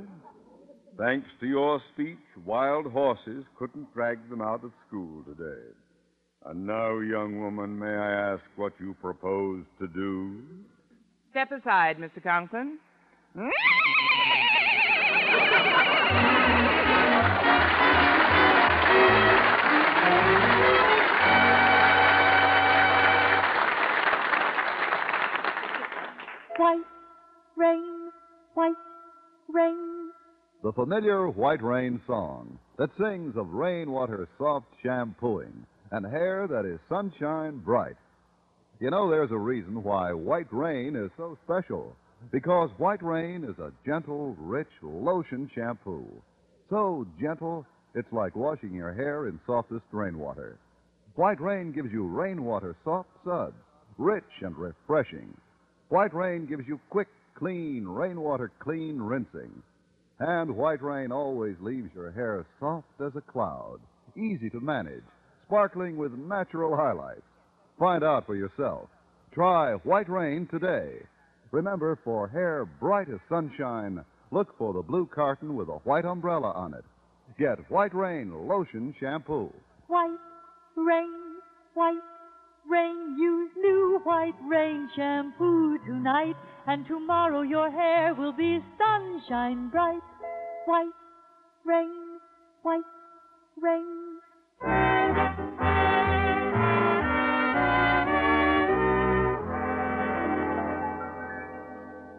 Thanks 0.99 1.27
to 1.41 1.47
your 1.47 1.81
speech, 1.93 2.19
wild 2.45 2.87
horses 2.87 3.45
couldn't 3.59 3.93
drag 3.93 4.31
them 4.31 4.41
out 4.41 4.63
of 4.63 4.71
school 4.87 5.25
today. 5.25 5.63
And 6.47 6.67
now, 6.67 6.99
young 7.01 7.41
woman, 7.41 7.79
may 7.79 7.87
I 7.87 8.35
ask 8.35 8.43
what 8.57 8.75
you 8.79 8.95
propose 9.01 9.65
to 9.81 9.89
do? 9.89 10.41
Step 11.31 11.51
aside, 11.51 11.97
Mr. 11.99 12.23
Conklin. 12.23 12.79
Rain. 29.55 30.11
The 30.63 30.73
familiar 30.73 31.29
White 31.29 31.63
Rain 31.63 32.01
song 32.07 32.59
that 32.79 32.91
sings 32.99 33.37
of 33.37 33.53
rainwater 33.53 34.29
soft 34.37 34.67
shampooing 34.83 35.65
and 35.93 36.05
hair 36.05 36.49
that 36.49 36.65
is 36.65 36.81
sunshine 36.89 37.59
bright. 37.59 37.97
You 38.81 38.91
know, 38.91 39.09
there's 39.09 39.31
a 39.31 39.39
reason 39.39 39.83
why 39.83 40.13
White 40.13 40.53
Rain 40.53 40.97
is 40.97 41.11
so 41.17 41.39
special. 41.45 41.95
Because 42.33 42.71
White 42.79 43.03
Rain 43.03 43.45
is 43.45 43.59
a 43.59 43.73
gentle, 43.87 44.35
rich 44.41 44.69
lotion 44.83 45.51
shampoo. 45.55 46.07
So 46.71 47.07
gentle, 47.21 47.67
it's 47.95 48.13
like 48.13 48.35
washing 48.35 48.75
your 48.75 48.93
hair 48.93 49.29
in 49.29 49.39
softest 49.47 49.85
rainwater. 49.93 50.59
White 51.15 51.41
Rain 51.41 51.71
gives 51.71 51.93
you 51.93 52.07
rainwater 52.07 52.75
soft 52.83 53.11
suds, 53.25 53.55
rich 53.99 54.25
and 54.41 54.57
refreshing. 54.57 55.33
White 55.91 56.15
Rain 56.15 56.47
gives 56.47 56.67
you 56.67 56.81
quick, 56.91 57.09
clean, 57.35 57.87
rainwater 57.87 58.51
clean 58.59 58.99
rinsing. 58.99 59.63
And 60.21 60.57
White 60.57 60.83
Rain 60.83 61.13
always 61.13 61.57
leaves 61.61 61.91
your 61.95 62.11
hair 62.13 62.47
soft 62.61 63.01
as 63.05 63.13
a 63.17 63.21
cloud, 63.21 63.79
easy 64.17 64.49
to 64.51 64.61
manage, 64.61 65.03
sparkling 65.47 65.97
with 65.97 66.13
natural 66.13 66.77
highlights. 66.77 67.23
Find 67.79 68.05
out 68.05 68.27
for 68.27 68.37
yourself. 68.37 68.89
Try 69.33 69.75
White 69.83 70.09
Rain 70.09 70.47
today. 70.51 71.01
Remember, 71.51 71.99
for 72.05 72.29
hair 72.29 72.65
bright 72.65 73.09
as 73.09 73.21
sunshine, 73.29 74.05
look 74.31 74.57
for 74.57 74.73
the 74.73 74.83
blue 74.83 75.07
carton 75.07 75.57
with 75.57 75.69
a 75.69 75.79
white 75.85 76.05
umbrella 76.05 76.53
on 76.53 76.75
it. 76.75 76.85
Get 77.39 77.71
White 77.71 77.95
Rain 77.95 78.33
Lotion 78.47 78.95
Shampoo. 79.01 79.53
White 79.89 80.19
rain, 80.77 81.13
white 81.75 82.01
rain. 82.69 83.17
Use 83.19 83.51
new 83.57 84.01
white 84.05 84.35
rain 84.49 84.89
shampoo 84.97 85.79
tonight, 85.87 86.37
and 86.67 86.87
tomorrow 86.87 87.43
your 87.43 87.71
hair 87.71 88.15
will 88.15 88.33
be 88.33 88.63
sunshine 88.79 89.69
bright. 89.69 90.01
White 90.67 90.93
rain, 91.65 92.19
white 92.63 92.83
rain. 93.61 94.21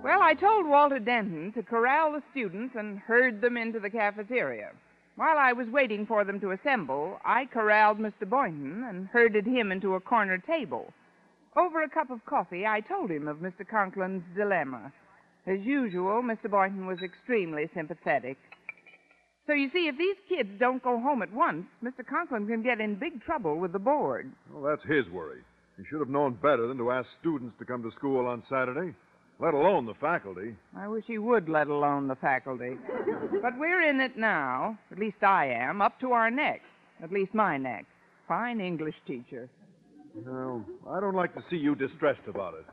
Well, 0.03 0.21
I 0.21 0.35
told 0.39 0.67
Walter 0.67 0.99
Denton 0.99 1.51
to 1.53 1.63
corral 1.63 2.11
the 2.11 2.21
students 2.31 2.75
and 2.77 2.99
herd 2.99 3.41
them 3.41 3.57
into 3.57 3.79
the 3.79 3.89
cafeteria. 3.89 4.69
While 5.15 5.37
I 5.37 5.53
was 5.53 5.67
waiting 5.69 6.05
for 6.05 6.23
them 6.23 6.39
to 6.41 6.51
assemble, 6.51 7.19
I 7.25 7.45
corralled 7.45 7.97
Mr. 7.97 8.29
Boynton 8.29 8.83
and 8.83 9.07
herded 9.07 9.47
him 9.47 9.71
into 9.71 9.95
a 9.95 9.99
corner 9.99 10.37
table. 10.37 10.93
Over 11.57 11.83
a 11.83 11.89
cup 11.89 12.09
of 12.09 12.25
coffee, 12.25 12.65
I 12.65 12.81
told 12.81 13.09
him 13.09 13.27
of 13.27 13.37
Mr. 13.37 13.65
Conklin's 13.67 14.23
dilemma. 14.35 14.91
As 15.47 15.59
usual, 15.61 16.21
Mr. 16.21 16.49
Boynton 16.49 16.85
was 16.85 16.99
extremely 17.01 17.69
sympathetic. 17.73 18.37
So 19.47 19.53
you 19.53 19.69
see, 19.71 19.87
if 19.87 19.97
these 19.97 20.17
kids 20.27 20.49
don't 20.59 20.83
go 20.83 20.99
home 20.99 21.21
at 21.21 21.31
once, 21.31 21.65
Mr. 21.83 22.05
Conklin 22.05 22.47
can 22.47 22.63
get 22.63 22.81
in 22.81 22.95
big 22.95 23.23
trouble 23.23 23.57
with 23.57 23.71
the 23.71 23.79
board. 23.79 24.31
Well, 24.51 24.63
that's 24.63 24.83
his 24.89 25.07
worry. 25.13 25.41
He 25.77 25.83
should 25.89 25.99
have 25.99 26.09
known 26.09 26.33
better 26.41 26.67
than 26.67 26.77
to 26.77 26.91
ask 26.91 27.07
students 27.21 27.55
to 27.59 27.65
come 27.65 27.83
to 27.83 27.91
school 27.91 28.25
on 28.25 28.43
Saturday, 28.49 28.93
let 29.39 29.53
alone 29.53 29.85
the 29.85 29.93
faculty. 29.93 30.55
I 30.75 30.87
wish 30.87 31.03
he 31.05 31.19
would, 31.19 31.47
let 31.47 31.67
alone 31.67 32.07
the 32.07 32.15
faculty. 32.15 32.77
but 33.41 33.57
we're 33.57 33.87
in 33.87 34.01
it 34.01 34.17
now, 34.17 34.77
at 34.91 34.97
least 34.97 35.21
I 35.21 35.47
am, 35.47 35.81
up 35.81 35.99
to 35.99 36.11
our 36.11 36.31
necks. 36.31 36.65
At 37.03 37.11
least 37.11 37.33
my 37.33 37.57
neck. 37.57 37.85
Fine 38.27 38.61
English 38.61 38.95
teacher. 39.05 39.47
Well, 40.15 40.63
I 40.89 40.99
don't 40.99 41.15
like 41.15 41.33
to 41.35 41.43
see 41.49 41.57
you 41.57 41.75
distressed 41.75 42.27
about 42.27 42.53
it. 42.55 42.65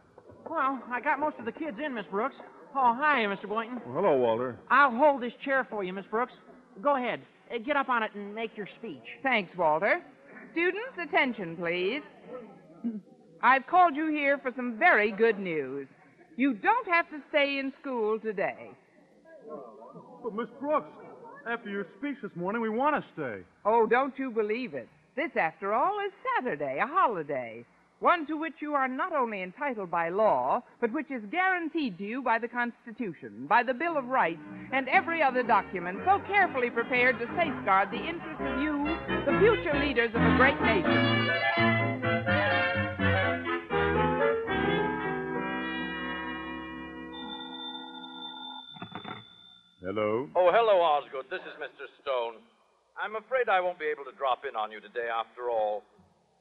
Well, 0.49 0.81
I 0.91 1.01
got 1.01 1.19
most 1.19 1.37
of 1.39 1.45
the 1.45 1.53
kids 1.53 1.77
in, 1.85 1.95
Miss 1.95 2.07
Brooks. 2.11 2.37
Oh, 2.75 2.95
hi, 2.99 3.21
Mr. 3.27 3.49
Boynton. 3.49 3.81
Well, 3.87 4.03
hello, 4.03 4.17
Walter. 4.17 4.59
I'll 4.71 4.91
hold 4.95 5.23
this 5.23 5.33
chair 5.45 5.67
for 5.69 5.85
you, 5.85 5.93
Miss 5.93 6.07
Brooks. 6.11 6.33
Go 6.81 6.97
ahead. 6.97 7.21
Uh, 7.55 7.59
Get 7.59 7.77
up 7.77 7.89
on 7.89 8.03
it 8.03 8.13
and 8.15 8.35
make 8.35 8.57
your 8.57 8.69
speech. 8.79 9.03
Thanks, 9.23 9.55
Walter. 9.57 10.01
Students, 10.53 10.99
attention, 11.03 11.57
please. 11.57 12.03
I've 13.43 13.67
called 13.67 13.97
you 13.97 14.09
here 14.11 14.39
for 14.39 14.53
some 14.57 14.79
very 14.79 15.11
good 15.11 15.39
news. 15.39 15.89
You 16.37 16.55
don't 16.55 16.87
have 16.89 17.09
to 17.11 17.19
stay 17.29 17.59
in 17.59 17.73
school 17.81 18.19
today. 18.19 18.71
But, 20.23 20.35
Miss 20.35 20.49
Brooks, 20.61 20.89
after 21.49 21.69
your 21.69 21.87
speech 21.99 22.17
this 22.23 22.31
morning, 22.37 22.63
we 22.63 22.69
want 22.69 22.97
to 22.97 23.05
stay. 23.15 23.41
Oh, 23.65 23.87
don't 23.87 24.15
you 24.19 24.31
believe 24.31 24.75
it. 24.75 24.89
This, 25.15 25.31
after 25.37 25.75
all, 25.75 25.99
is 26.07 26.13
Saturday, 26.37 26.79
a 26.83 26.87
holiday. 26.87 27.67
One 28.01 28.27
to 28.29 28.37
which 28.37 28.55
you 28.61 28.73
are 28.73 28.89
not 28.89 29.15
only 29.15 29.43
entitled 29.43 29.91
by 29.91 30.09
law, 30.09 30.63
but 30.81 30.91
which 30.93 31.11
is 31.11 31.23
guaranteed 31.31 31.99
to 31.99 32.05
you 32.05 32.23
by 32.23 32.39
the 32.39 32.49
Constitution, 32.49 33.47
by 33.47 33.63
the 33.63 33.75
Bill 33.75 33.99
of 33.99 34.07
Rights, 34.07 34.41
and 34.73 34.89
every 34.89 35.23
other 35.23 35.43
document 35.43 35.99
so 36.07 36.19
carefully 36.27 36.71
prepared 36.71 37.19
to 37.19 37.27
safeguard 37.37 37.91
the 37.91 37.99
interests 37.99 38.41
of 38.41 38.61
you, 38.61 38.85
the 39.27 39.39
future 39.39 39.79
leaders 39.79 40.11
of 40.15 40.23
a 40.23 40.37
great 40.37 40.61
nation. 40.63 41.29
Hello? 49.83 50.27
Oh, 50.35 50.51
hello, 50.51 50.81
Osgood. 50.81 51.27
This 51.31 51.43
is 51.43 51.55
Mr. 51.61 51.85
Stone. 52.01 52.41
I'm 53.01 53.17
afraid 53.17 53.49
I 53.49 53.61
won't 53.61 53.79
be 53.79 53.87
able 53.87 54.05
to 54.05 54.17
drop 54.17 54.45
in 54.49 54.55
on 54.57 54.71
you 54.71 54.81
today 54.81 55.09
after 55.09 55.49
all. 55.51 55.83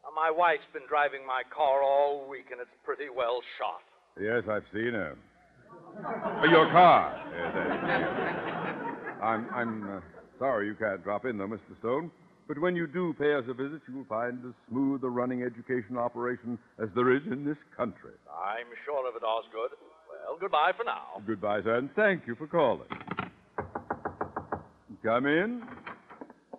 Uh, 0.03 0.11
My 0.15 0.29
wife's 0.31 0.67
been 0.73 0.85
driving 0.89 1.25
my 1.25 1.43
car 1.53 1.81
all 1.83 2.27
week, 2.29 2.51
and 2.51 2.59
it's 2.59 2.73
pretty 2.83 3.07
well 3.09 3.39
shot. 3.57 3.81
Yes, 4.19 4.43
I've 4.49 4.67
seen 4.73 4.93
her. 4.93 5.15
Oh, 6.03 6.45
your 6.49 6.69
car. 6.71 7.15
Yes, 7.31 7.51
yes. 7.55 9.21
I'm, 9.23 9.47
I'm 9.53 9.97
uh, 9.97 9.99
sorry 10.39 10.67
you 10.67 10.75
can't 10.75 11.03
drop 11.03 11.25
in, 11.25 11.37
though, 11.37 11.47
Mr. 11.47 11.77
Stone. 11.79 12.11
But 12.47 12.59
when 12.59 12.75
you 12.75 12.87
do 12.87 13.13
pay 13.17 13.35
us 13.35 13.45
a 13.47 13.53
visit, 13.53 13.81
you'll 13.87 14.05
find 14.09 14.43
as 14.45 14.53
smooth 14.69 15.03
a 15.03 15.09
running 15.09 15.43
education 15.43 15.95
operation 15.95 16.57
as 16.81 16.89
there 16.95 17.15
is 17.15 17.21
in 17.31 17.45
this 17.45 17.57
country. 17.77 18.11
I'm 18.27 18.67
sure 18.83 19.07
of 19.07 19.15
it, 19.15 19.23
Osgood. 19.23 19.71
Well, 20.09 20.37
goodbye 20.39 20.73
for 20.75 20.83
now. 20.83 21.21
Goodbye, 21.25 21.61
sir, 21.63 21.75
and 21.77 21.89
thank 21.95 22.27
you 22.27 22.35
for 22.35 22.47
calling. 22.47 22.87
Come 25.03 25.27
in. 25.27 25.63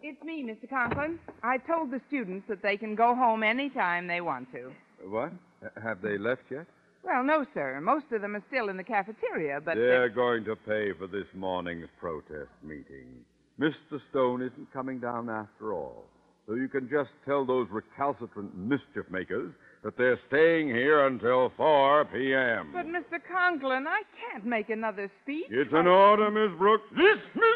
It's 0.03 0.23
me, 0.25 0.45
Mr. 0.45 0.69
Conklin. 0.69 1.19
I 1.45 1.59
told 1.59 1.93
the 1.93 2.01
students 2.09 2.47
that 2.49 2.61
they 2.61 2.77
can 2.77 2.97
go 2.97 3.15
home 3.15 3.43
any 3.43 3.71
time 3.71 4.09
they 4.09 4.21
want 4.21 4.51
to. 4.53 4.73
What? 5.05 5.33
Have 5.83 6.03
they 6.03 6.19
left 6.19 6.43
yet? 6.51 6.67
Well, 7.05 7.23
no, 7.23 7.47
sir. 7.55 7.81
Most 7.81 8.07
of 8.13 8.21
them 8.21 8.35
are 8.35 8.43
still 8.49 8.69
in 8.69 8.77
the 8.77 8.85
cafeteria, 8.85 9.61
but. 9.65 9.77
They're 9.77 10.09
going 10.09 10.45
to 10.45 10.57
pay 10.57 10.93
for 10.99 11.07
this 11.07 11.27
morning's 11.35 11.89
protest 12.01 12.51
meeting. 12.65 13.25
Mr. 13.61 14.01
Stone 14.11 14.43
isn't 14.43 14.73
coming 14.73 14.99
down 14.99 15.31
after 15.31 15.73
all. 15.73 16.05
So 16.49 16.55
you 16.55 16.69
can 16.69 16.89
just 16.91 17.11
tell 17.25 17.45
those 17.45 17.69
recalcitrant 17.71 18.57
mischief 18.57 19.09
makers 19.09 19.53
that 19.85 19.97
they're 19.97 20.19
staying 20.27 20.69
here 20.69 21.07
until 21.07 21.53
4 21.57 22.07
p.m. 22.07 22.71
But, 22.73 22.87
Mr. 22.87 23.21
Conklin, 23.31 23.87
I 23.87 24.03
can't 24.19 24.45
make 24.45 24.69
another 24.69 25.11
speech. 25.23 25.47
It's 25.51 25.73
an 25.73 25.87
order, 25.87 26.31
Miss 26.31 26.57
Brooks. 26.59 26.85
Dismiss! 26.91 27.52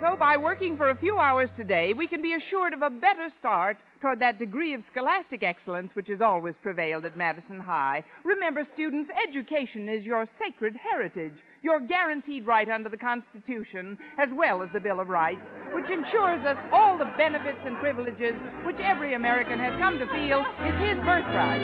So, 0.00 0.16
by 0.16 0.36
working 0.36 0.76
for 0.76 0.90
a 0.90 0.96
few 0.96 1.18
hours 1.18 1.50
today, 1.58 1.92
we 1.92 2.06
can 2.06 2.22
be 2.22 2.34
assured 2.34 2.72
of 2.72 2.80
a 2.80 2.88
better 2.88 3.28
start 3.38 3.76
toward 4.00 4.18
that 4.20 4.38
degree 4.38 4.72
of 4.72 4.82
scholastic 4.90 5.42
excellence 5.42 5.90
which 5.92 6.08
has 6.08 6.22
always 6.22 6.54
prevailed 6.62 7.04
at 7.04 7.18
Madison 7.18 7.60
High. 7.60 8.02
Remember, 8.24 8.66
students, 8.72 9.10
education 9.28 9.90
is 9.90 10.02
your 10.04 10.26
sacred 10.42 10.74
heritage, 10.74 11.34
your 11.62 11.80
guaranteed 11.80 12.46
right 12.46 12.68
under 12.70 12.88
the 12.88 12.96
Constitution, 12.96 13.98
as 14.18 14.30
well 14.32 14.62
as 14.62 14.70
the 14.72 14.80
Bill 14.80 15.00
of 15.00 15.08
Rights, 15.08 15.42
which 15.74 15.90
ensures 15.90 16.46
us 16.46 16.56
all 16.72 16.96
the 16.96 17.12
benefits 17.18 17.58
and 17.66 17.76
privileges 17.78 18.34
which 18.64 18.80
every 18.82 19.12
American 19.14 19.58
has 19.58 19.78
come 19.78 19.98
to 19.98 20.06
feel 20.06 20.40
is 20.64 20.74
his 20.80 20.96
birthright. 21.04 21.60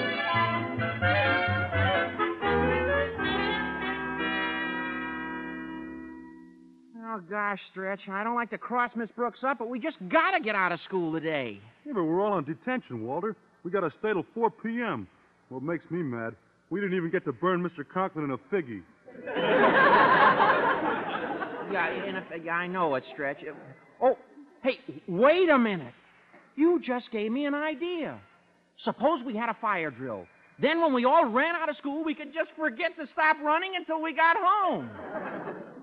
Oh, 7.16 7.20
gosh, 7.30 7.58
Stretch, 7.70 8.00
I 8.10 8.22
don't 8.22 8.34
like 8.34 8.50
to 8.50 8.58
cross 8.58 8.90
Miss 8.94 9.08
Brooks 9.16 9.38
up, 9.42 9.58
but 9.58 9.70
we 9.70 9.80
just 9.80 9.96
gotta 10.10 10.38
get 10.38 10.54
out 10.54 10.70
of 10.70 10.78
school 10.86 11.14
today. 11.14 11.58
Yeah, 11.86 11.92
but 11.94 12.04
we're 12.04 12.20
all 12.20 12.34
on 12.34 12.44
detention, 12.44 13.06
Walter. 13.06 13.34
We 13.64 13.70
got 13.70 13.80
to 13.80 13.90
stay 14.00 14.12
till 14.12 14.26
4 14.34 14.50
p.m. 14.50 15.08
What 15.48 15.62
makes 15.62 15.90
me 15.90 16.02
mad, 16.02 16.34
we 16.68 16.78
didn't 16.78 16.94
even 16.94 17.10
get 17.10 17.24
to 17.24 17.32
burn 17.32 17.62
Mr. 17.62 17.88
Conklin 17.88 18.26
in 18.26 18.32
a 18.32 18.38
figgy. 18.54 18.82
Yeah, 21.72 21.88
and 21.88 22.16
if, 22.16 22.44
yeah, 22.44 22.52
I 22.52 22.68
know 22.68 22.94
it, 22.94 23.02
Stretch. 23.12 23.38
Oh, 24.00 24.16
hey, 24.62 24.78
wait 25.08 25.48
a 25.48 25.58
minute. 25.58 25.92
You 26.54 26.80
just 26.86 27.10
gave 27.10 27.32
me 27.32 27.44
an 27.44 27.54
idea. 27.54 28.20
Suppose 28.84 29.24
we 29.26 29.36
had 29.36 29.48
a 29.48 29.56
fire 29.60 29.90
drill. 29.90 30.26
Then, 30.62 30.80
when 30.80 30.94
we 30.94 31.04
all 31.04 31.26
ran 31.26 31.56
out 31.56 31.68
of 31.68 31.76
school, 31.76 32.04
we 32.04 32.14
could 32.14 32.32
just 32.32 32.50
forget 32.56 32.96
to 32.98 33.08
stop 33.12 33.38
running 33.42 33.72
until 33.76 34.00
we 34.00 34.14
got 34.14 34.36
home. 34.38 34.88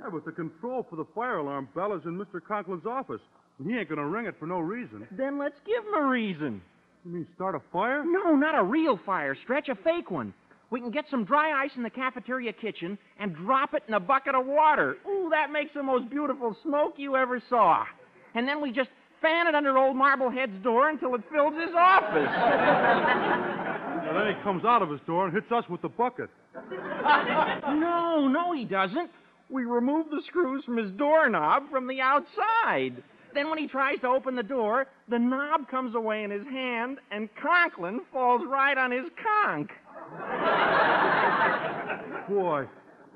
Yeah, 0.04 0.10
but 0.12 0.26
the 0.26 0.32
control 0.32 0.86
for 0.90 0.98
the 0.98 1.06
fire 1.16 1.38
alarm 1.38 1.70
bell 1.74 1.94
is 1.94 2.02
in 2.06 2.18
Mr. 2.18 2.42
Conklin's 2.42 2.86
office. 2.86 3.22
And 3.60 3.70
he 3.70 3.78
ain't 3.78 3.88
going 3.88 4.00
to 4.00 4.06
ring 4.06 4.26
it 4.26 4.36
for 4.40 4.48
no 4.48 4.60
reason. 4.60 5.08
Then 5.12 5.40
let's 5.40 5.60
give 5.66 5.84
him 5.86 5.94
a 6.04 6.08
reason. 6.08 6.62
You 7.06 7.12
mean 7.12 7.28
start 7.36 7.56
a 7.56 7.62
fire? 7.72 8.04
No, 8.06 8.36
not 8.36 8.58
a 8.58 8.64
real 8.64 9.00
fire, 9.06 9.36
Stretch, 9.44 9.70
a 9.70 9.76
fake 9.76 10.10
one. 10.12 10.34
We 10.72 10.80
can 10.82 10.90
get 10.90 11.06
some 11.12 11.24
dry 11.24 11.64
ice 11.64 11.72
in 11.76 11.84
the 11.84 11.90
cafeteria 11.90 12.52
kitchen 12.52 12.98
and 13.20 13.36
drop 13.36 13.74
it 13.76 13.84
in 13.88 13.94
a 13.94 14.00
bucket 14.00 14.34
of 14.36 14.46
water. 14.46 14.98
Ooh, 15.08 15.30
that 15.30 15.52
makes 15.52 15.72
the 15.76 15.84
most 15.84 16.10
beautiful 16.10 16.58
smoke 16.64 16.96
you 16.98 17.16
ever 17.16 17.42
saw. 17.50 17.86
And 18.34 18.48
then 18.48 18.60
we 18.62 18.72
just 18.72 18.90
fan 19.22 19.48
it 19.48 19.56
under 19.56 19.78
old 19.78 19.96
Marblehead's 19.96 20.64
door 20.64 20.90
until 20.90 21.14
it 21.16 21.22
fills 21.32 21.54
his 21.54 21.74
office. 21.78 23.60
And 24.04 24.18
then 24.18 24.36
he 24.36 24.44
comes 24.44 24.64
out 24.64 24.84
of 24.84 24.92
his 24.92 25.00
door 25.08 25.26
and 25.26 25.34
hits 25.34 25.52
us 25.52 25.64
with 25.70 25.82
the 25.82 25.90
bucket. 25.90 26.30
no, 26.70 28.28
no, 28.28 28.52
he 28.54 28.64
doesn't. 28.64 29.10
We 29.50 29.66
remove 29.66 30.10
the 30.10 30.22
screws 30.28 30.64
from 30.64 30.78
his 30.78 30.92
doorknob 30.92 31.64
from 31.70 31.88
the 31.88 32.02
outside. 32.02 33.04
Then, 33.34 33.50
when 33.50 33.58
he 33.58 33.68
tries 33.68 34.00
to 34.02 34.08
open 34.08 34.36
the 34.36 34.44
door, 34.44 34.86
the 35.10 35.18
knob 35.18 35.68
comes 35.70 35.96
away 35.96 36.24
in 36.24 36.32
his 36.32 36.46
hand, 36.46 37.00
and 37.12 37.28
Conklin 37.42 38.02
falls 38.12 38.44
right 38.48 38.78
on 38.78 38.92
his 38.92 39.06
conch. 39.44 39.70
Boy, 42.30 42.66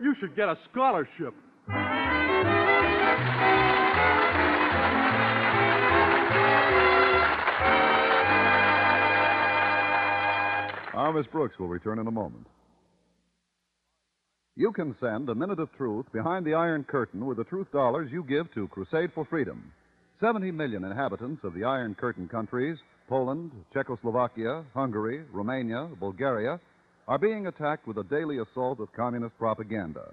you 0.01 0.15
should 0.19 0.35
get 0.35 0.49
a 0.49 0.57
scholarship. 0.71 1.35
Our 10.93 11.13
Miss 11.13 11.27
Brooks 11.27 11.57
will 11.59 11.67
return 11.67 11.99
in 11.99 12.07
a 12.07 12.11
moment. 12.11 12.47
You 14.57 14.71
can 14.71 14.95
send 14.99 15.29
a 15.29 15.35
minute 15.35 15.59
of 15.59 15.71
truth 15.77 16.07
behind 16.11 16.43
the 16.43 16.55
Iron 16.55 16.83
Curtain 16.83 17.27
with 17.27 17.37
the 17.37 17.43
truth 17.43 17.71
dollars 17.71 18.09
you 18.11 18.23
give 18.23 18.51
to 18.55 18.67
Crusade 18.69 19.11
for 19.13 19.23
Freedom. 19.23 19.71
70 20.19 20.49
million 20.49 20.83
inhabitants 20.83 21.43
of 21.43 21.53
the 21.53 21.63
Iron 21.63 21.93
Curtain 21.93 22.27
countries, 22.27 22.79
Poland, 23.07 23.51
Czechoslovakia, 23.71 24.63
Hungary, 24.73 25.23
Romania, 25.31 25.87
Bulgaria, 25.99 26.59
are 27.07 27.19
being 27.19 27.45
attacked 27.45 27.85
with 27.85 27.99
a 27.99 28.03
daily 28.05 28.39
assault 28.39 28.79
of 28.79 28.91
communist 28.93 29.37
propaganda. 29.37 30.11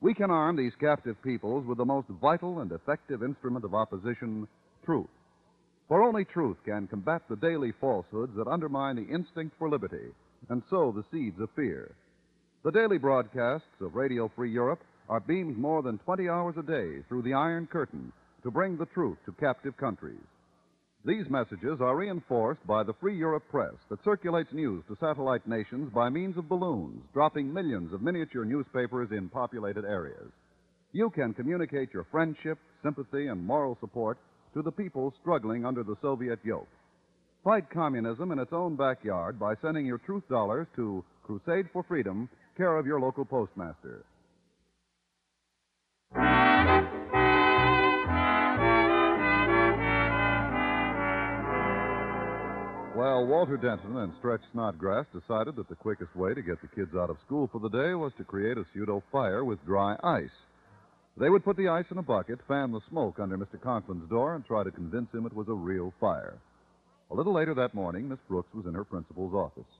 We 0.00 0.14
can 0.14 0.30
arm 0.30 0.54
these 0.54 0.76
captive 0.78 1.20
peoples 1.24 1.66
with 1.66 1.78
the 1.78 1.84
most 1.84 2.06
vital 2.20 2.60
and 2.60 2.70
effective 2.70 3.24
instrument 3.24 3.64
of 3.64 3.74
opposition, 3.74 4.46
truth. 4.84 5.10
For 5.88 6.00
only 6.04 6.24
truth 6.24 6.58
can 6.64 6.86
combat 6.86 7.22
the 7.28 7.34
daily 7.34 7.72
falsehoods 7.80 8.36
that 8.36 8.46
undermine 8.46 8.94
the 8.94 9.12
instinct 9.12 9.56
for 9.58 9.68
liberty 9.68 10.14
and 10.48 10.62
sow 10.70 10.92
the 10.92 11.04
seeds 11.10 11.40
of 11.40 11.50
fear. 11.56 11.90
The 12.64 12.72
daily 12.72 12.96
broadcasts 12.96 13.78
of 13.82 13.94
Radio 13.94 14.30
Free 14.34 14.50
Europe 14.50 14.80
are 15.10 15.20
beamed 15.20 15.58
more 15.58 15.82
than 15.82 15.98
20 15.98 16.30
hours 16.30 16.54
a 16.56 16.62
day 16.62 17.02
through 17.06 17.20
the 17.20 17.34
Iron 17.34 17.66
Curtain 17.66 18.10
to 18.42 18.50
bring 18.50 18.78
the 18.78 18.86
truth 18.86 19.18
to 19.26 19.32
captive 19.32 19.76
countries. 19.76 20.24
These 21.04 21.28
messages 21.28 21.82
are 21.82 21.94
reinforced 21.94 22.66
by 22.66 22.82
the 22.82 22.94
Free 22.94 23.18
Europe 23.18 23.42
press 23.50 23.74
that 23.90 24.02
circulates 24.02 24.50
news 24.54 24.82
to 24.88 24.96
satellite 24.98 25.46
nations 25.46 25.92
by 25.92 26.08
means 26.08 26.38
of 26.38 26.48
balloons, 26.48 27.02
dropping 27.12 27.52
millions 27.52 27.92
of 27.92 28.00
miniature 28.00 28.46
newspapers 28.46 29.10
in 29.12 29.28
populated 29.28 29.84
areas. 29.84 30.32
You 30.92 31.10
can 31.10 31.34
communicate 31.34 31.92
your 31.92 32.06
friendship, 32.10 32.58
sympathy, 32.82 33.26
and 33.26 33.44
moral 33.44 33.76
support 33.78 34.16
to 34.54 34.62
the 34.62 34.72
people 34.72 35.12
struggling 35.20 35.66
under 35.66 35.82
the 35.82 35.96
Soviet 36.00 36.38
yoke. 36.42 36.68
Fight 37.44 37.68
communism 37.68 38.32
in 38.32 38.38
its 38.38 38.54
own 38.54 38.74
backyard 38.74 39.38
by 39.38 39.52
sending 39.60 39.84
your 39.84 39.98
truth 39.98 40.26
dollars 40.30 40.66
to 40.76 41.04
Crusade 41.24 41.66
for 41.72 41.82
Freedom, 41.82 42.28
care 42.56 42.76
of 42.76 42.86
your 42.86 43.00
local 43.00 43.24
postmaster. 43.24 44.04
Well, 52.96 53.26
Walter 53.26 53.56
Denton 53.56 53.96
and 53.96 54.12
Stretch 54.18 54.42
Snodgrass 54.52 55.06
decided 55.12 55.56
that 55.56 55.68
the 55.68 55.74
quickest 55.74 56.14
way 56.14 56.32
to 56.34 56.42
get 56.42 56.60
the 56.60 56.68
kids 56.68 56.94
out 56.94 57.10
of 57.10 57.16
school 57.26 57.48
for 57.50 57.58
the 57.58 57.68
day 57.68 57.94
was 57.94 58.12
to 58.18 58.24
create 58.24 58.56
a 58.56 58.64
pseudo 58.72 59.02
fire 59.10 59.44
with 59.44 59.64
dry 59.64 59.96
ice. 60.04 60.30
They 61.16 61.30
would 61.30 61.44
put 61.44 61.56
the 61.56 61.68
ice 61.68 61.86
in 61.90 61.98
a 61.98 62.02
bucket, 62.02 62.40
fan 62.46 62.70
the 62.70 62.80
smoke 62.88 63.18
under 63.18 63.38
Mr. 63.38 63.60
Conklin's 63.60 64.08
door, 64.08 64.34
and 64.34 64.44
try 64.44 64.62
to 64.62 64.70
convince 64.70 65.12
him 65.12 65.26
it 65.26 65.34
was 65.34 65.48
a 65.48 65.54
real 65.54 65.92
fire. 65.98 66.38
A 67.10 67.14
little 67.14 67.32
later 67.32 67.54
that 67.54 67.74
morning, 67.74 68.08
Miss 68.08 68.18
Brooks 68.28 68.52
was 68.54 68.66
in 68.66 68.74
her 68.74 68.84
principal's 68.84 69.34
office. 69.34 69.70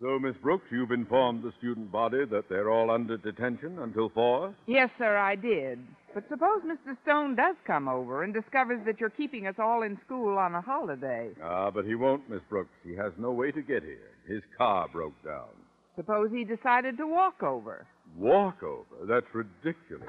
So, 0.00 0.18
Miss 0.18 0.34
Brooks, 0.42 0.64
you've 0.70 0.92
informed 0.92 1.42
the 1.42 1.52
student 1.58 1.92
body 1.92 2.24
that 2.24 2.48
they're 2.48 2.70
all 2.70 2.90
under 2.90 3.18
detention 3.18 3.78
until 3.80 4.08
4? 4.08 4.54
Yes, 4.66 4.88
sir, 4.96 5.18
I 5.18 5.36
did. 5.36 5.78
But 6.14 6.24
suppose 6.30 6.62
Mr. 6.64 6.96
Stone 7.02 7.36
does 7.36 7.54
come 7.66 7.86
over 7.86 8.22
and 8.22 8.32
discovers 8.32 8.80
that 8.86 8.98
you're 8.98 9.10
keeping 9.10 9.46
us 9.46 9.56
all 9.58 9.82
in 9.82 9.98
school 10.06 10.38
on 10.38 10.54
a 10.54 10.60
holiday. 10.62 11.28
Ah, 11.44 11.70
but 11.70 11.84
he 11.84 11.94
won't, 11.96 12.28
Miss 12.30 12.40
Brooks. 12.48 12.70
He 12.82 12.94
has 12.96 13.12
no 13.18 13.30
way 13.30 13.52
to 13.52 13.60
get 13.60 13.82
here. 13.82 14.10
His 14.26 14.42
car 14.56 14.88
broke 14.90 15.22
down. 15.22 15.50
Suppose 15.96 16.30
he 16.32 16.44
decided 16.44 16.96
to 16.96 17.06
walk 17.06 17.42
over. 17.42 17.86
Walk 18.16 18.62
over? 18.62 19.04
That's 19.06 19.26
ridiculous. 19.34 20.08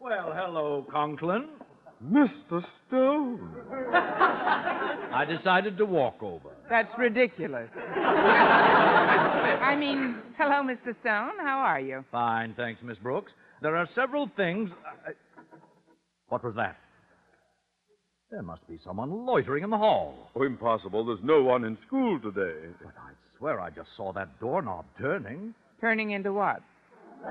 Well, 0.00 0.32
hello, 0.34 0.86
Conklin. 0.90 1.48
Mr. 2.04 2.64
Stone. 2.88 3.54
I 5.12 5.24
decided 5.28 5.76
to 5.78 5.84
walk 5.84 6.22
over. 6.22 6.50
That's 6.68 6.90
ridiculous. 6.98 7.68
I 9.60 9.76
mean, 9.78 10.16
hello, 10.38 10.62
Mr. 10.62 10.94
Stone. 11.00 11.38
How 11.40 11.58
are 11.58 11.80
you? 11.80 12.04
Fine, 12.10 12.54
thanks, 12.56 12.80
Miss 12.82 12.96
Brooks. 12.98 13.32
There 13.60 13.76
are 13.76 13.88
several 13.94 14.30
things. 14.36 14.70
I... 15.06 15.10
What 16.28 16.42
was 16.44 16.54
that? 16.56 16.76
There 18.30 18.42
must 18.42 18.66
be 18.68 18.78
someone 18.84 19.26
loitering 19.26 19.64
in 19.64 19.70
the 19.70 19.76
hall. 19.76 20.30
Oh, 20.36 20.44
impossible. 20.44 21.04
There's 21.04 21.18
no 21.24 21.42
one 21.42 21.64
in 21.64 21.76
school 21.86 22.20
today. 22.20 22.68
But 22.80 22.94
I 22.96 23.10
swear 23.36 23.60
I 23.60 23.70
just 23.70 23.88
saw 23.96 24.12
that 24.12 24.38
doorknob 24.38 24.84
turning. 24.98 25.52
Turning 25.80 26.12
into 26.12 26.32
what? 26.32 26.62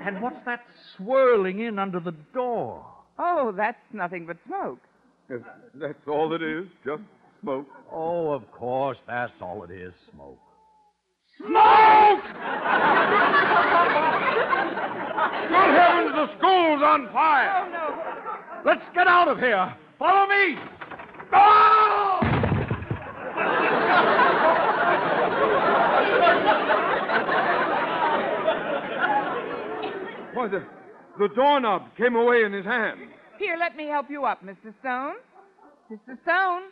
And 0.00 0.22
what's 0.22 0.42
that 0.46 0.60
swirling 0.96 1.60
in 1.60 1.78
under 1.78 2.00
the 2.00 2.14
door? 2.32 2.86
Oh, 3.18 3.52
that's 3.56 3.78
nothing 3.92 4.26
but 4.26 4.36
smoke. 4.46 4.78
Yes, 5.28 5.40
That's 5.74 5.98
all 6.06 6.32
it 6.34 6.42
is, 6.42 6.66
just 6.84 7.02
smoke. 7.42 7.66
Oh, 7.92 8.30
of 8.30 8.50
course, 8.52 8.96
that's 9.06 9.32
all 9.40 9.64
it 9.64 9.70
is 9.70 9.92
smoke. 10.14 10.38
Smoke! 11.38 11.48
Good 15.48 15.74
heavens, 15.74 16.12
the 16.14 16.26
school's 16.38 16.82
on 16.82 17.08
fire! 17.12 17.52
Oh, 17.54 17.68
no. 17.70 17.84
Let's 18.64 18.82
get 18.94 19.06
out 19.06 19.28
of 19.28 19.38
here. 19.38 19.74
Follow 19.98 20.26
me. 20.28 20.56
Go! 21.30 21.38
Why, 30.34 30.48
the, 30.48 30.62
the 31.18 31.28
doorknob 31.34 31.82
came 31.96 32.16
away 32.16 32.44
in 32.44 32.52
his 32.52 32.64
hand. 32.64 33.00
Here, 33.38 33.56
let 33.58 33.76
me 33.76 33.86
help 33.86 34.06
you 34.10 34.24
up, 34.24 34.42
Mr. 34.44 34.72
Stone. 34.80 35.14
Mr. 35.90 36.18
Stone, 36.22 36.62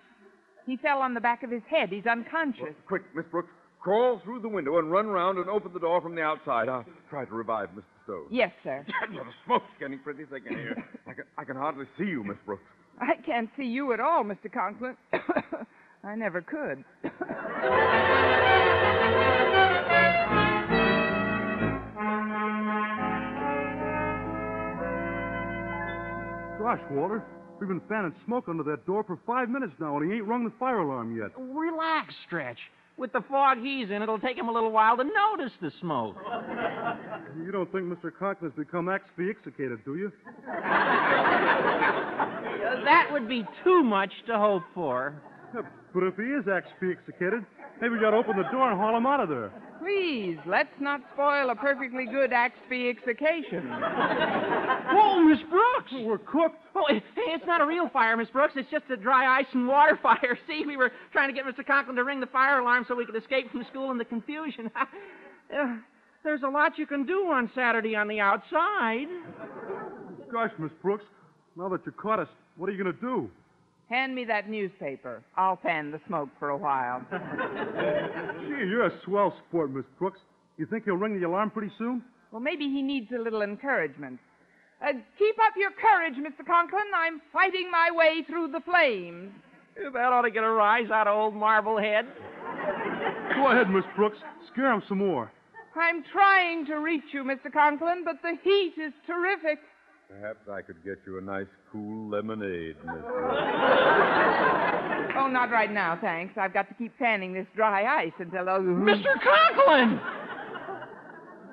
he 0.67 0.77
fell 0.77 0.99
on 0.99 1.15
the 1.15 1.21
back 1.21 1.43
of 1.43 1.51
his 1.51 1.63
head. 1.69 1.91
He's 1.91 2.07
unconscious. 2.07 2.75
Quick, 2.87 3.03
Miss 3.15 3.25
Brooks, 3.31 3.51
crawl 3.81 4.21
through 4.25 4.41
the 4.41 4.49
window 4.49 4.79
and 4.79 4.91
run 4.91 5.07
round 5.07 5.39
and 5.39 5.49
open 5.49 5.73
the 5.73 5.81
door 5.81 6.01
from 6.01 6.15
the 6.15 6.23
outside. 6.23 6.69
I'll 6.69 6.85
try 7.09 7.25
to 7.25 7.35
revive 7.35 7.69
Mr. 7.71 7.83
Stone. 8.05 8.27
Yes, 8.31 8.51
sir. 8.63 8.85
the 9.11 9.21
smoke's 9.45 9.65
getting 9.81 9.99
pretty 10.01 10.25
thick 10.25 10.43
in 10.49 10.57
here. 10.57 10.85
I 11.07 11.13
can, 11.13 11.25
I 11.39 11.45
can 11.45 11.57
hardly 11.57 11.87
see 11.99 12.05
you, 12.05 12.25
Miss 12.25 12.37
Brooks. 12.45 12.63
I 13.01 13.15
can't 13.25 13.51
see 13.57 13.65
you 13.65 13.93
at 13.93 14.01
all, 14.01 14.25
Mr. 14.25 14.53
Conklin. 14.53 14.97
I 16.05 16.15
never 16.15 16.41
could. 16.41 16.85
Gosh, 26.67 26.83
Walter, 26.91 27.23
we've 27.61 27.69
been 27.69 27.81
fanning 27.89 28.13
smoke 28.25 28.47
under 28.49 28.65
that 28.65 28.85
door 28.87 29.05
for 29.05 29.21
five 29.25 29.49
minutes 29.49 29.75
now, 29.79 29.99
and 29.99 30.11
he 30.11 30.17
ain't 30.19 30.27
rung 30.27 30.43
the 30.43 30.51
fire 30.59 30.81
alarm 30.81 31.17
yet. 31.17 31.31
Relax, 31.39 32.13
Stretch. 32.27 32.59
With 32.97 33.13
the 33.13 33.21
fog 33.31 33.59
he's 33.63 33.89
in, 33.89 34.03
it'll 34.03 34.19
take 34.19 34.37
him 34.37 34.49
a 34.49 34.53
little 34.53 34.73
while 34.73 34.97
to 34.97 35.05
notice 35.05 35.53
the 35.63 35.71
smoke. 35.81 36.17
You 37.37 37.53
don't 37.53 37.71
think 37.71 37.85
Mr. 37.85 38.11
Conklin's 38.11 38.55
become 38.57 38.89
asphyxiated, 38.89 39.85
do 39.85 39.97
you? 39.97 40.11
that 40.47 40.63
would 43.13 43.29
be 43.29 43.45
too 43.63 43.85
much 43.85 44.11
to 44.27 44.39
hope 44.39 44.63
for. 44.75 45.21
Yeah, 45.55 45.61
But 45.93 46.05
if 46.05 46.17
he 46.17 46.23
is 46.23 46.47
asphyxiated, 46.49 47.45
maybe 47.81 47.95
we 47.95 48.01
gotta 48.01 48.17
open 48.17 48.39
the 48.39 48.49
door 48.51 48.71
and 48.71 48.81
haul 48.81 48.97
him 48.97 49.05
out 49.05 49.21
of 49.21 49.29
there. 49.29 49.53
Please, 49.81 50.39
let's 50.47 50.69
not 50.81 51.01
spoil 51.15 51.51
a 51.51 51.55
perfectly 51.55 52.07
good 52.07 52.33
asphyxiation. 52.33 53.69
Whoa, 53.71 55.23
Miss 55.23 55.39
Brooks! 55.51 55.93
We're 55.93 56.19
cooked. 56.19 56.57
Oh, 56.75 56.87
it- 56.89 57.03
it's 57.17 57.47
not 57.47 57.61
a 57.61 57.67
real 57.67 57.89
fire, 57.91 58.17
Miss 58.17 58.29
Brooks. 58.31 58.55
It's 58.57 58.71
just 58.71 58.85
a 58.91 58.97
dry 58.97 59.39
ice 59.41 59.47
and 59.53 59.69
water 59.69 59.99
fire. 60.03 60.39
See, 60.49 60.65
we 60.67 60.77
were 60.77 60.91
trying 61.13 61.29
to 61.29 61.35
get 61.35 61.45
Mr. 61.45 61.65
Conklin 61.67 61.97
to 61.97 62.05
ring 62.05 62.21
the 62.21 62.27
fire 62.27 62.59
alarm 62.61 62.85
so 62.89 62.95
we 62.95 63.05
could 63.07 63.17
escape 63.17 63.51
from 63.51 63.65
school 63.71 63.91
in 63.91 63.99
the 63.99 64.05
confusion. 64.05 64.71
Uh, 65.57 65.77
There's 66.25 66.43
a 66.43 66.49
lot 66.49 66.77
you 66.77 66.89
can 66.89 67.07
do 67.07 67.29
on 67.31 67.49
Saturday 67.55 67.95
on 67.95 68.09
the 68.09 68.19
outside. 68.19 69.07
Gosh, 70.33 70.51
Miss 70.59 70.73
Brooks, 70.83 71.05
now 71.55 71.69
that 71.69 71.87
you 71.87 71.93
caught 71.93 72.19
us, 72.19 72.27
what 72.57 72.69
are 72.69 72.73
you 72.73 72.79
gonna 72.83 72.93
do? 73.01 73.31
Hand 73.89 74.15
me 74.15 74.25
that 74.25 74.49
newspaper. 74.49 75.23
I'll 75.37 75.57
fan 75.57 75.93
the 75.93 76.01
smoke 76.09 76.29
for 76.39 76.49
a 76.51 76.57
while. 76.57 77.03
Gee, 77.13 78.67
you're 78.69 78.87
a 78.87 79.01
swell 79.05 79.33
sport, 79.49 79.71
Miss 79.73 79.85
Brooks. 79.99 80.19
You 80.59 80.67
think 80.67 80.85
he'll 80.85 80.97
ring 80.97 81.21
the 81.21 81.27
alarm 81.27 81.51
pretty 81.51 81.73
soon? 81.79 82.03
Well, 82.33 82.41
maybe 82.41 82.65
he 82.65 82.83
needs 82.83 83.13
a 83.13 83.23
little 83.23 83.43
encouragement. 83.43 84.19
Uh, 84.83 84.93
keep 85.19 85.37
up 85.39 85.55
your 85.57 85.71
courage, 85.71 86.15
Mr. 86.15 86.45
Conklin. 86.45 86.83
I'm 86.95 87.21
fighting 87.33 87.71
my 87.71 87.91
way 87.93 88.25
through 88.29 88.49
the 88.49 88.61
flames. 88.61 89.31
That 89.77 90.13
ought 90.13 90.23
to 90.23 90.31
get 90.31 90.43
a 90.43 90.51
rise 90.51 90.91
out 90.91 91.07
of 91.07 91.17
old 91.17 91.35
Marblehead. 91.35 92.07
Go 93.37 93.51
ahead, 93.53 93.71
Miss 93.71 93.85
Brooks. 93.95 94.19
Scare 94.53 94.73
him 94.73 94.83
some 94.89 94.99
more. 94.99 95.31
I'm 95.77 96.03
trying 96.11 96.65
to 96.67 96.77
reach 96.77 97.05
you, 97.13 97.23
Mr. 97.23 97.53
Conklin, 97.53 98.03
but 98.05 98.17
the 98.23 98.37
heat 98.43 98.75
is 98.83 98.93
terrific. 99.07 99.59
Perhaps 100.09 100.49
I 100.51 100.63
could 100.63 100.83
get 100.85 100.99
you 101.07 101.19
a 101.19 101.21
nice, 101.21 101.47
cool 101.73 102.09
lemonade, 102.11 102.77
Miss 102.85 102.95
Oh, 105.19 105.29
not 105.29 105.51
right 105.51 105.73
now, 105.73 105.99
thanks. 106.01 106.35
I've 106.39 106.53
got 106.55 106.69
to 106.69 106.75
keep 106.75 106.97
fanning 106.99 107.33
this 107.33 107.47
dry 107.57 108.05
ice 108.05 108.13
until. 108.19 108.49
Uh, 108.49 108.59
Mr. 108.59 109.15
Conklin! 109.23 110.01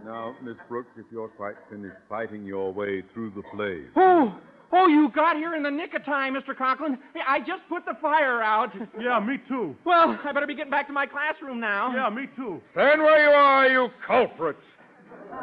Now, 0.06 0.36
Miss 0.44 0.56
Brooks, 0.68 0.92
if 0.98 1.06
you're 1.12 1.30
quite 1.30 1.56
finished 1.70 1.96
fighting 2.10 2.46
your 2.46 2.74
way 2.74 3.04
through 3.13 3.32
the 3.32 3.42
flames. 3.56 3.89
Oh, 3.96 4.36
oh, 4.74 4.88
you 4.88 5.10
got 5.16 5.38
here 5.38 5.56
in 5.56 5.63
the 5.63 5.72
nick 5.72 5.94
of 5.94 6.04
time, 6.04 6.34
Mr. 6.34 6.56
Conklin. 6.56 6.98
I 7.28 7.39
just 7.39 7.62
put 7.70 7.86
the 7.86 7.96
fire 8.02 8.42
out. 8.44 8.72
Yeah, 9.00 9.20
me 9.20 9.38
too. 9.48 9.76
Well, 9.86 10.20
I 10.24 10.32
better 10.34 10.46
be 10.46 10.56
getting 10.56 10.72
back 10.72 10.88
to 10.88 10.94
my 10.94 11.06
classroom 11.06 11.60
now. 11.60 11.94
Yeah, 11.96 12.10
me 12.13 12.28
too. 12.36 12.62
Stand 12.74 13.02
where 13.02 13.24
you 13.30 13.32
are, 13.32 13.68
you 13.68 13.89
culprits! 14.06 14.60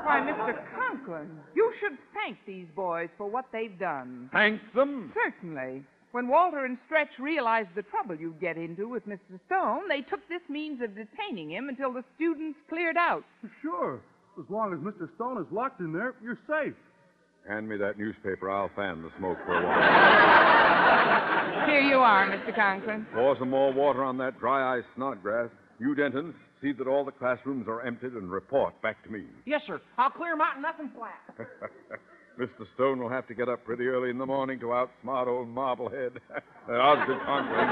Why, 0.05 0.21
Mr. 0.21 0.59
Conklin, 0.75 1.31
you 1.55 1.73
should 1.81 1.99
thank 2.15 2.39
these 2.47 2.67
boys 2.75 3.09
for 3.17 3.29
what 3.29 3.47
they've 3.53 3.79
done. 3.79 4.29
Thank 4.33 4.61
them. 4.75 5.13
Certainly. 5.15 5.85
When 6.13 6.27
Walter 6.27 6.65
and 6.65 6.77
Stretch 6.87 7.11
realized 7.21 7.69
the 7.77 7.83
trouble 7.83 8.17
you'd 8.17 8.41
get 8.41 8.57
into 8.57 8.89
with 8.89 9.07
Mr. 9.07 9.39
Stone, 9.47 9.89
they 9.89 10.01
took 10.01 10.21
this 10.29 10.41
means 10.49 10.81
of 10.83 10.97
detaining 10.97 11.53
him 11.53 11.69
until 11.69 11.93
the 11.93 12.03
students 12.17 12.59
cleared 12.69 12.97
out. 12.97 13.23
Sure. 13.63 14.01
As 14.39 14.45
long 14.49 14.73
as 14.73 14.81
Mr. 14.81 15.09
Stone 15.15 15.39
is 15.41 15.47
locked 15.53 15.81
in 15.81 15.93
there, 15.93 16.15
you're 16.23 16.39
safe. 16.49 16.75
Hand 17.49 17.69
me 17.69 17.77
that 17.77 17.99
newspaper. 17.99 18.51
I'll 18.51 18.71
fan 18.75 19.03
the 19.03 19.11
smoke 19.19 19.39
for 19.47 19.55
a 19.55 19.65
while. 19.65 21.67
Here 21.67 21.81
you 21.81 21.99
are, 21.99 22.29
Mr. 22.29 22.55
Conklin. 22.55 23.07
Pour 23.15 23.37
some 23.39 23.51
more 23.51 23.73
water 23.73 24.03
on 24.03 24.19
that 24.19 24.39
dry 24.41 24.79
ice 24.79 24.85
snodgrass. 24.97 25.49
You, 25.79 25.95
Denton, 25.95 26.35
see 26.63 26.73
that 26.73 26.87
all 26.87 27.05
the 27.05 27.13
classrooms 27.13 27.67
are 27.69 27.81
emptied 27.83 28.13
and 28.13 28.31
report 28.31 28.81
back 28.83 29.03
to 29.05 29.11
me. 29.11 29.25
Yes, 29.47 29.63
sir. 29.67 29.81
I'll 29.99 30.11
clear 30.11 30.33
'em 30.33 30.41
out 30.41 30.55
and 30.55 30.63
nothing 30.63 30.91
flat. 30.97 31.21
Mr. 32.39 32.67
Stone 32.75 33.01
will 33.01 33.09
have 33.09 33.27
to 33.27 33.35
get 33.35 33.49
up 33.49 33.65
pretty 33.65 33.87
early 33.87 34.09
in 34.11 34.17
the 34.19 34.25
morning 34.27 34.59
to 34.61 34.67
outsmart 34.67 35.27
old 35.27 35.49
Marblehead. 35.49 36.13
uh, 36.69 36.73
Osgood 36.73 37.19
Conklin. 37.27 37.67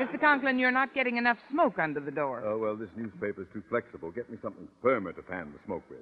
Mr. 0.00 0.20
Conklin, 0.20 0.58
you're 0.58 0.70
not 0.70 0.92
getting 0.94 1.16
enough 1.18 1.36
smoke 1.50 1.78
under 1.78 2.00
the 2.00 2.10
door. 2.10 2.42
Oh, 2.44 2.58
well, 2.58 2.76
this 2.76 2.88
newspaper's 2.96 3.46
too 3.52 3.62
flexible. 3.68 4.10
Get 4.10 4.30
me 4.30 4.38
something 4.42 4.66
firmer 4.82 5.12
to 5.12 5.22
fan 5.22 5.52
the 5.52 5.58
smoke 5.66 5.82
with. 5.90 6.00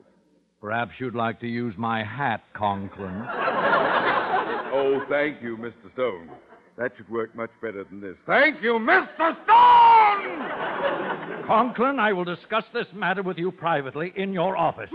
Perhaps 0.61 0.92
you'd 0.98 1.14
like 1.14 1.40
to 1.40 1.46
use 1.46 1.74
my 1.77 2.03
hat, 2.05 2.42
Conklin. 2.55 3.24
Oh, 4.70 5.01
thank 5.09 5.42
you, 5.42 5.57
Mr. 5.57 5.90
Stone. 5.94 6.29
That 6.77 6.92
should 6.96 7.09
work 7.09 7.35
much 7.35 7.51
better 7.62 7.85
than 7.85 8.01
this. 8.03 8.16
Thank 8.27 8.62
you, 8.62 8.74
Mr. 8.74 9.35
Stone! 9.44 9.88
Conklin, 11.46 11.98
I 11.98 12.12
will 12.12 12.24
discuss 12.24 12.64
this 12.74 12.87
matter 12.94 13.22
with 13.22 13.38
you 13.38 13.50
privately 13.50 14.12
in 14.16 14.33
your 14.35 14.57
office. 14.57 14.90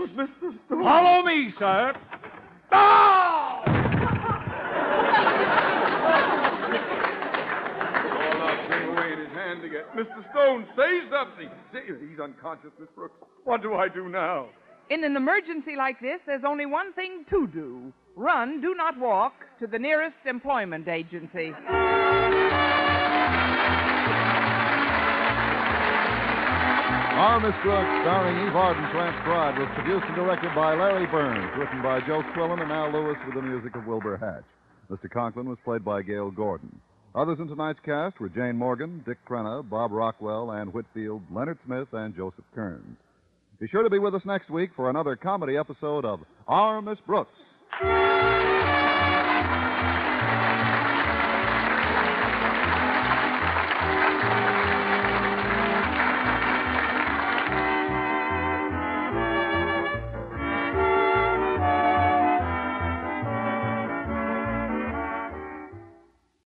Follow 0.68 1.22
me, 1.24 1.52
sir. 1.58 1.92
Oh, 2.72 3.62
now, 8.38 8.68
came 8.68 8.88
away 8.90 9.16
his 9.16 9.28
hand 9.34 9.64
again. 9.64 9.84
Mr. 9.96 10.30
Stone, 10.30 10.66
say 10.76 11.00
something. 11.10 11.50
Say, 11.72 11.80
he's 12.08 12.20
unconscious, 12.20 12.70
Miss 12.78 12.88
Brooks. 12.94 13.16
What 13.44 13.62
do 13.62 13.74
I 13.74 13.88
do 13.88 14.08
now? 14.08 14.48
In 14.90 15.02
an 15.02 15.16
emergency 15.16 15.76
like 15.76 16.00
this, 16.00 16.20
there's 16.26 16.44
only 16.46 16.66
one 16.66 16.92
thing 16.92 17.24
to 17.30 17.46
do 17.48 17.92
run, 18.16 18.60
do 18.60 18.74
not 18.76 18.96
walk, 18.98 19.32
to 19.58 19.66
the 19.66 19.78
nearest 19.78 20.16
employment 20.24 20.86
agency. 20.86 21.52
Our 27.14 27.38
Miss 27.38 27.54
Brooks, 27.62 27.94
starring 28.02 28.36
Eve 28.46 28.56
Arden, 28.56 28.90
transcribed, 28.90 29.58
was 29.58 29.68
produced 29.76 30.04
and 30.06 30.16
directed 30.16 30.50
by 30.54 30.74
Larry 30.74 31.06
Berns, 31.06 31.50
written 31.56 31.80
by 31.80 32.00
Joe 32.00 32.22
Quillan 32.34 32.60
and 32.60 32.72
Al 32.72 32.90
Lewis 32.90 33.16
with 33.24 33.36
the 33.36 33.42
music 33.42 33.76
of 33.76 33.86
Wilbur 33.86 34.16
Hatch. 34.16 34.44
Mr. 34.90 35.08
Conklin 35.08 35.48
was 35.48 35.58
played 35.64 35.84
by 35.84 36.02
Gale 36.02 36.32
Gordon. 36.32 36.74
Others 37.14 37.38
in 37.38 37.46
tonight's 37.46 37.78
cast 37.84 38.18
were 38.18 38.28
Jane 38.28 38.56
Morgan, 38.56 39.02
Dick 39.06 39.18
Crenna, 39.28 39.62
Bob 39.62 39.92
Rockwell, 39.92 40.50
Ann 40.50 40.68
Whitfield, 40.68 41.22
Leonard 41.30 41.58
Smith, 41.64 41.86
and 41.92 42.16
Joseph 42.16 42.44
Kearns. 42.52 42.96
Be 43.60 43.68
sure 43.68 43.84
to 43.84 43.90
be 43.90 44.00
with 44.00 44.16
us 44.16 44.22
next 44.26 44.50
week 44.50 44.70
for 44.74 44.90
another 44.90 45.14
comedy 45.14 45.56
episode 45.56 46.04
of 46.04 46.18
Our 46.48 46.82
Miss 46.82 46.98
Brooks. 47.06 47.30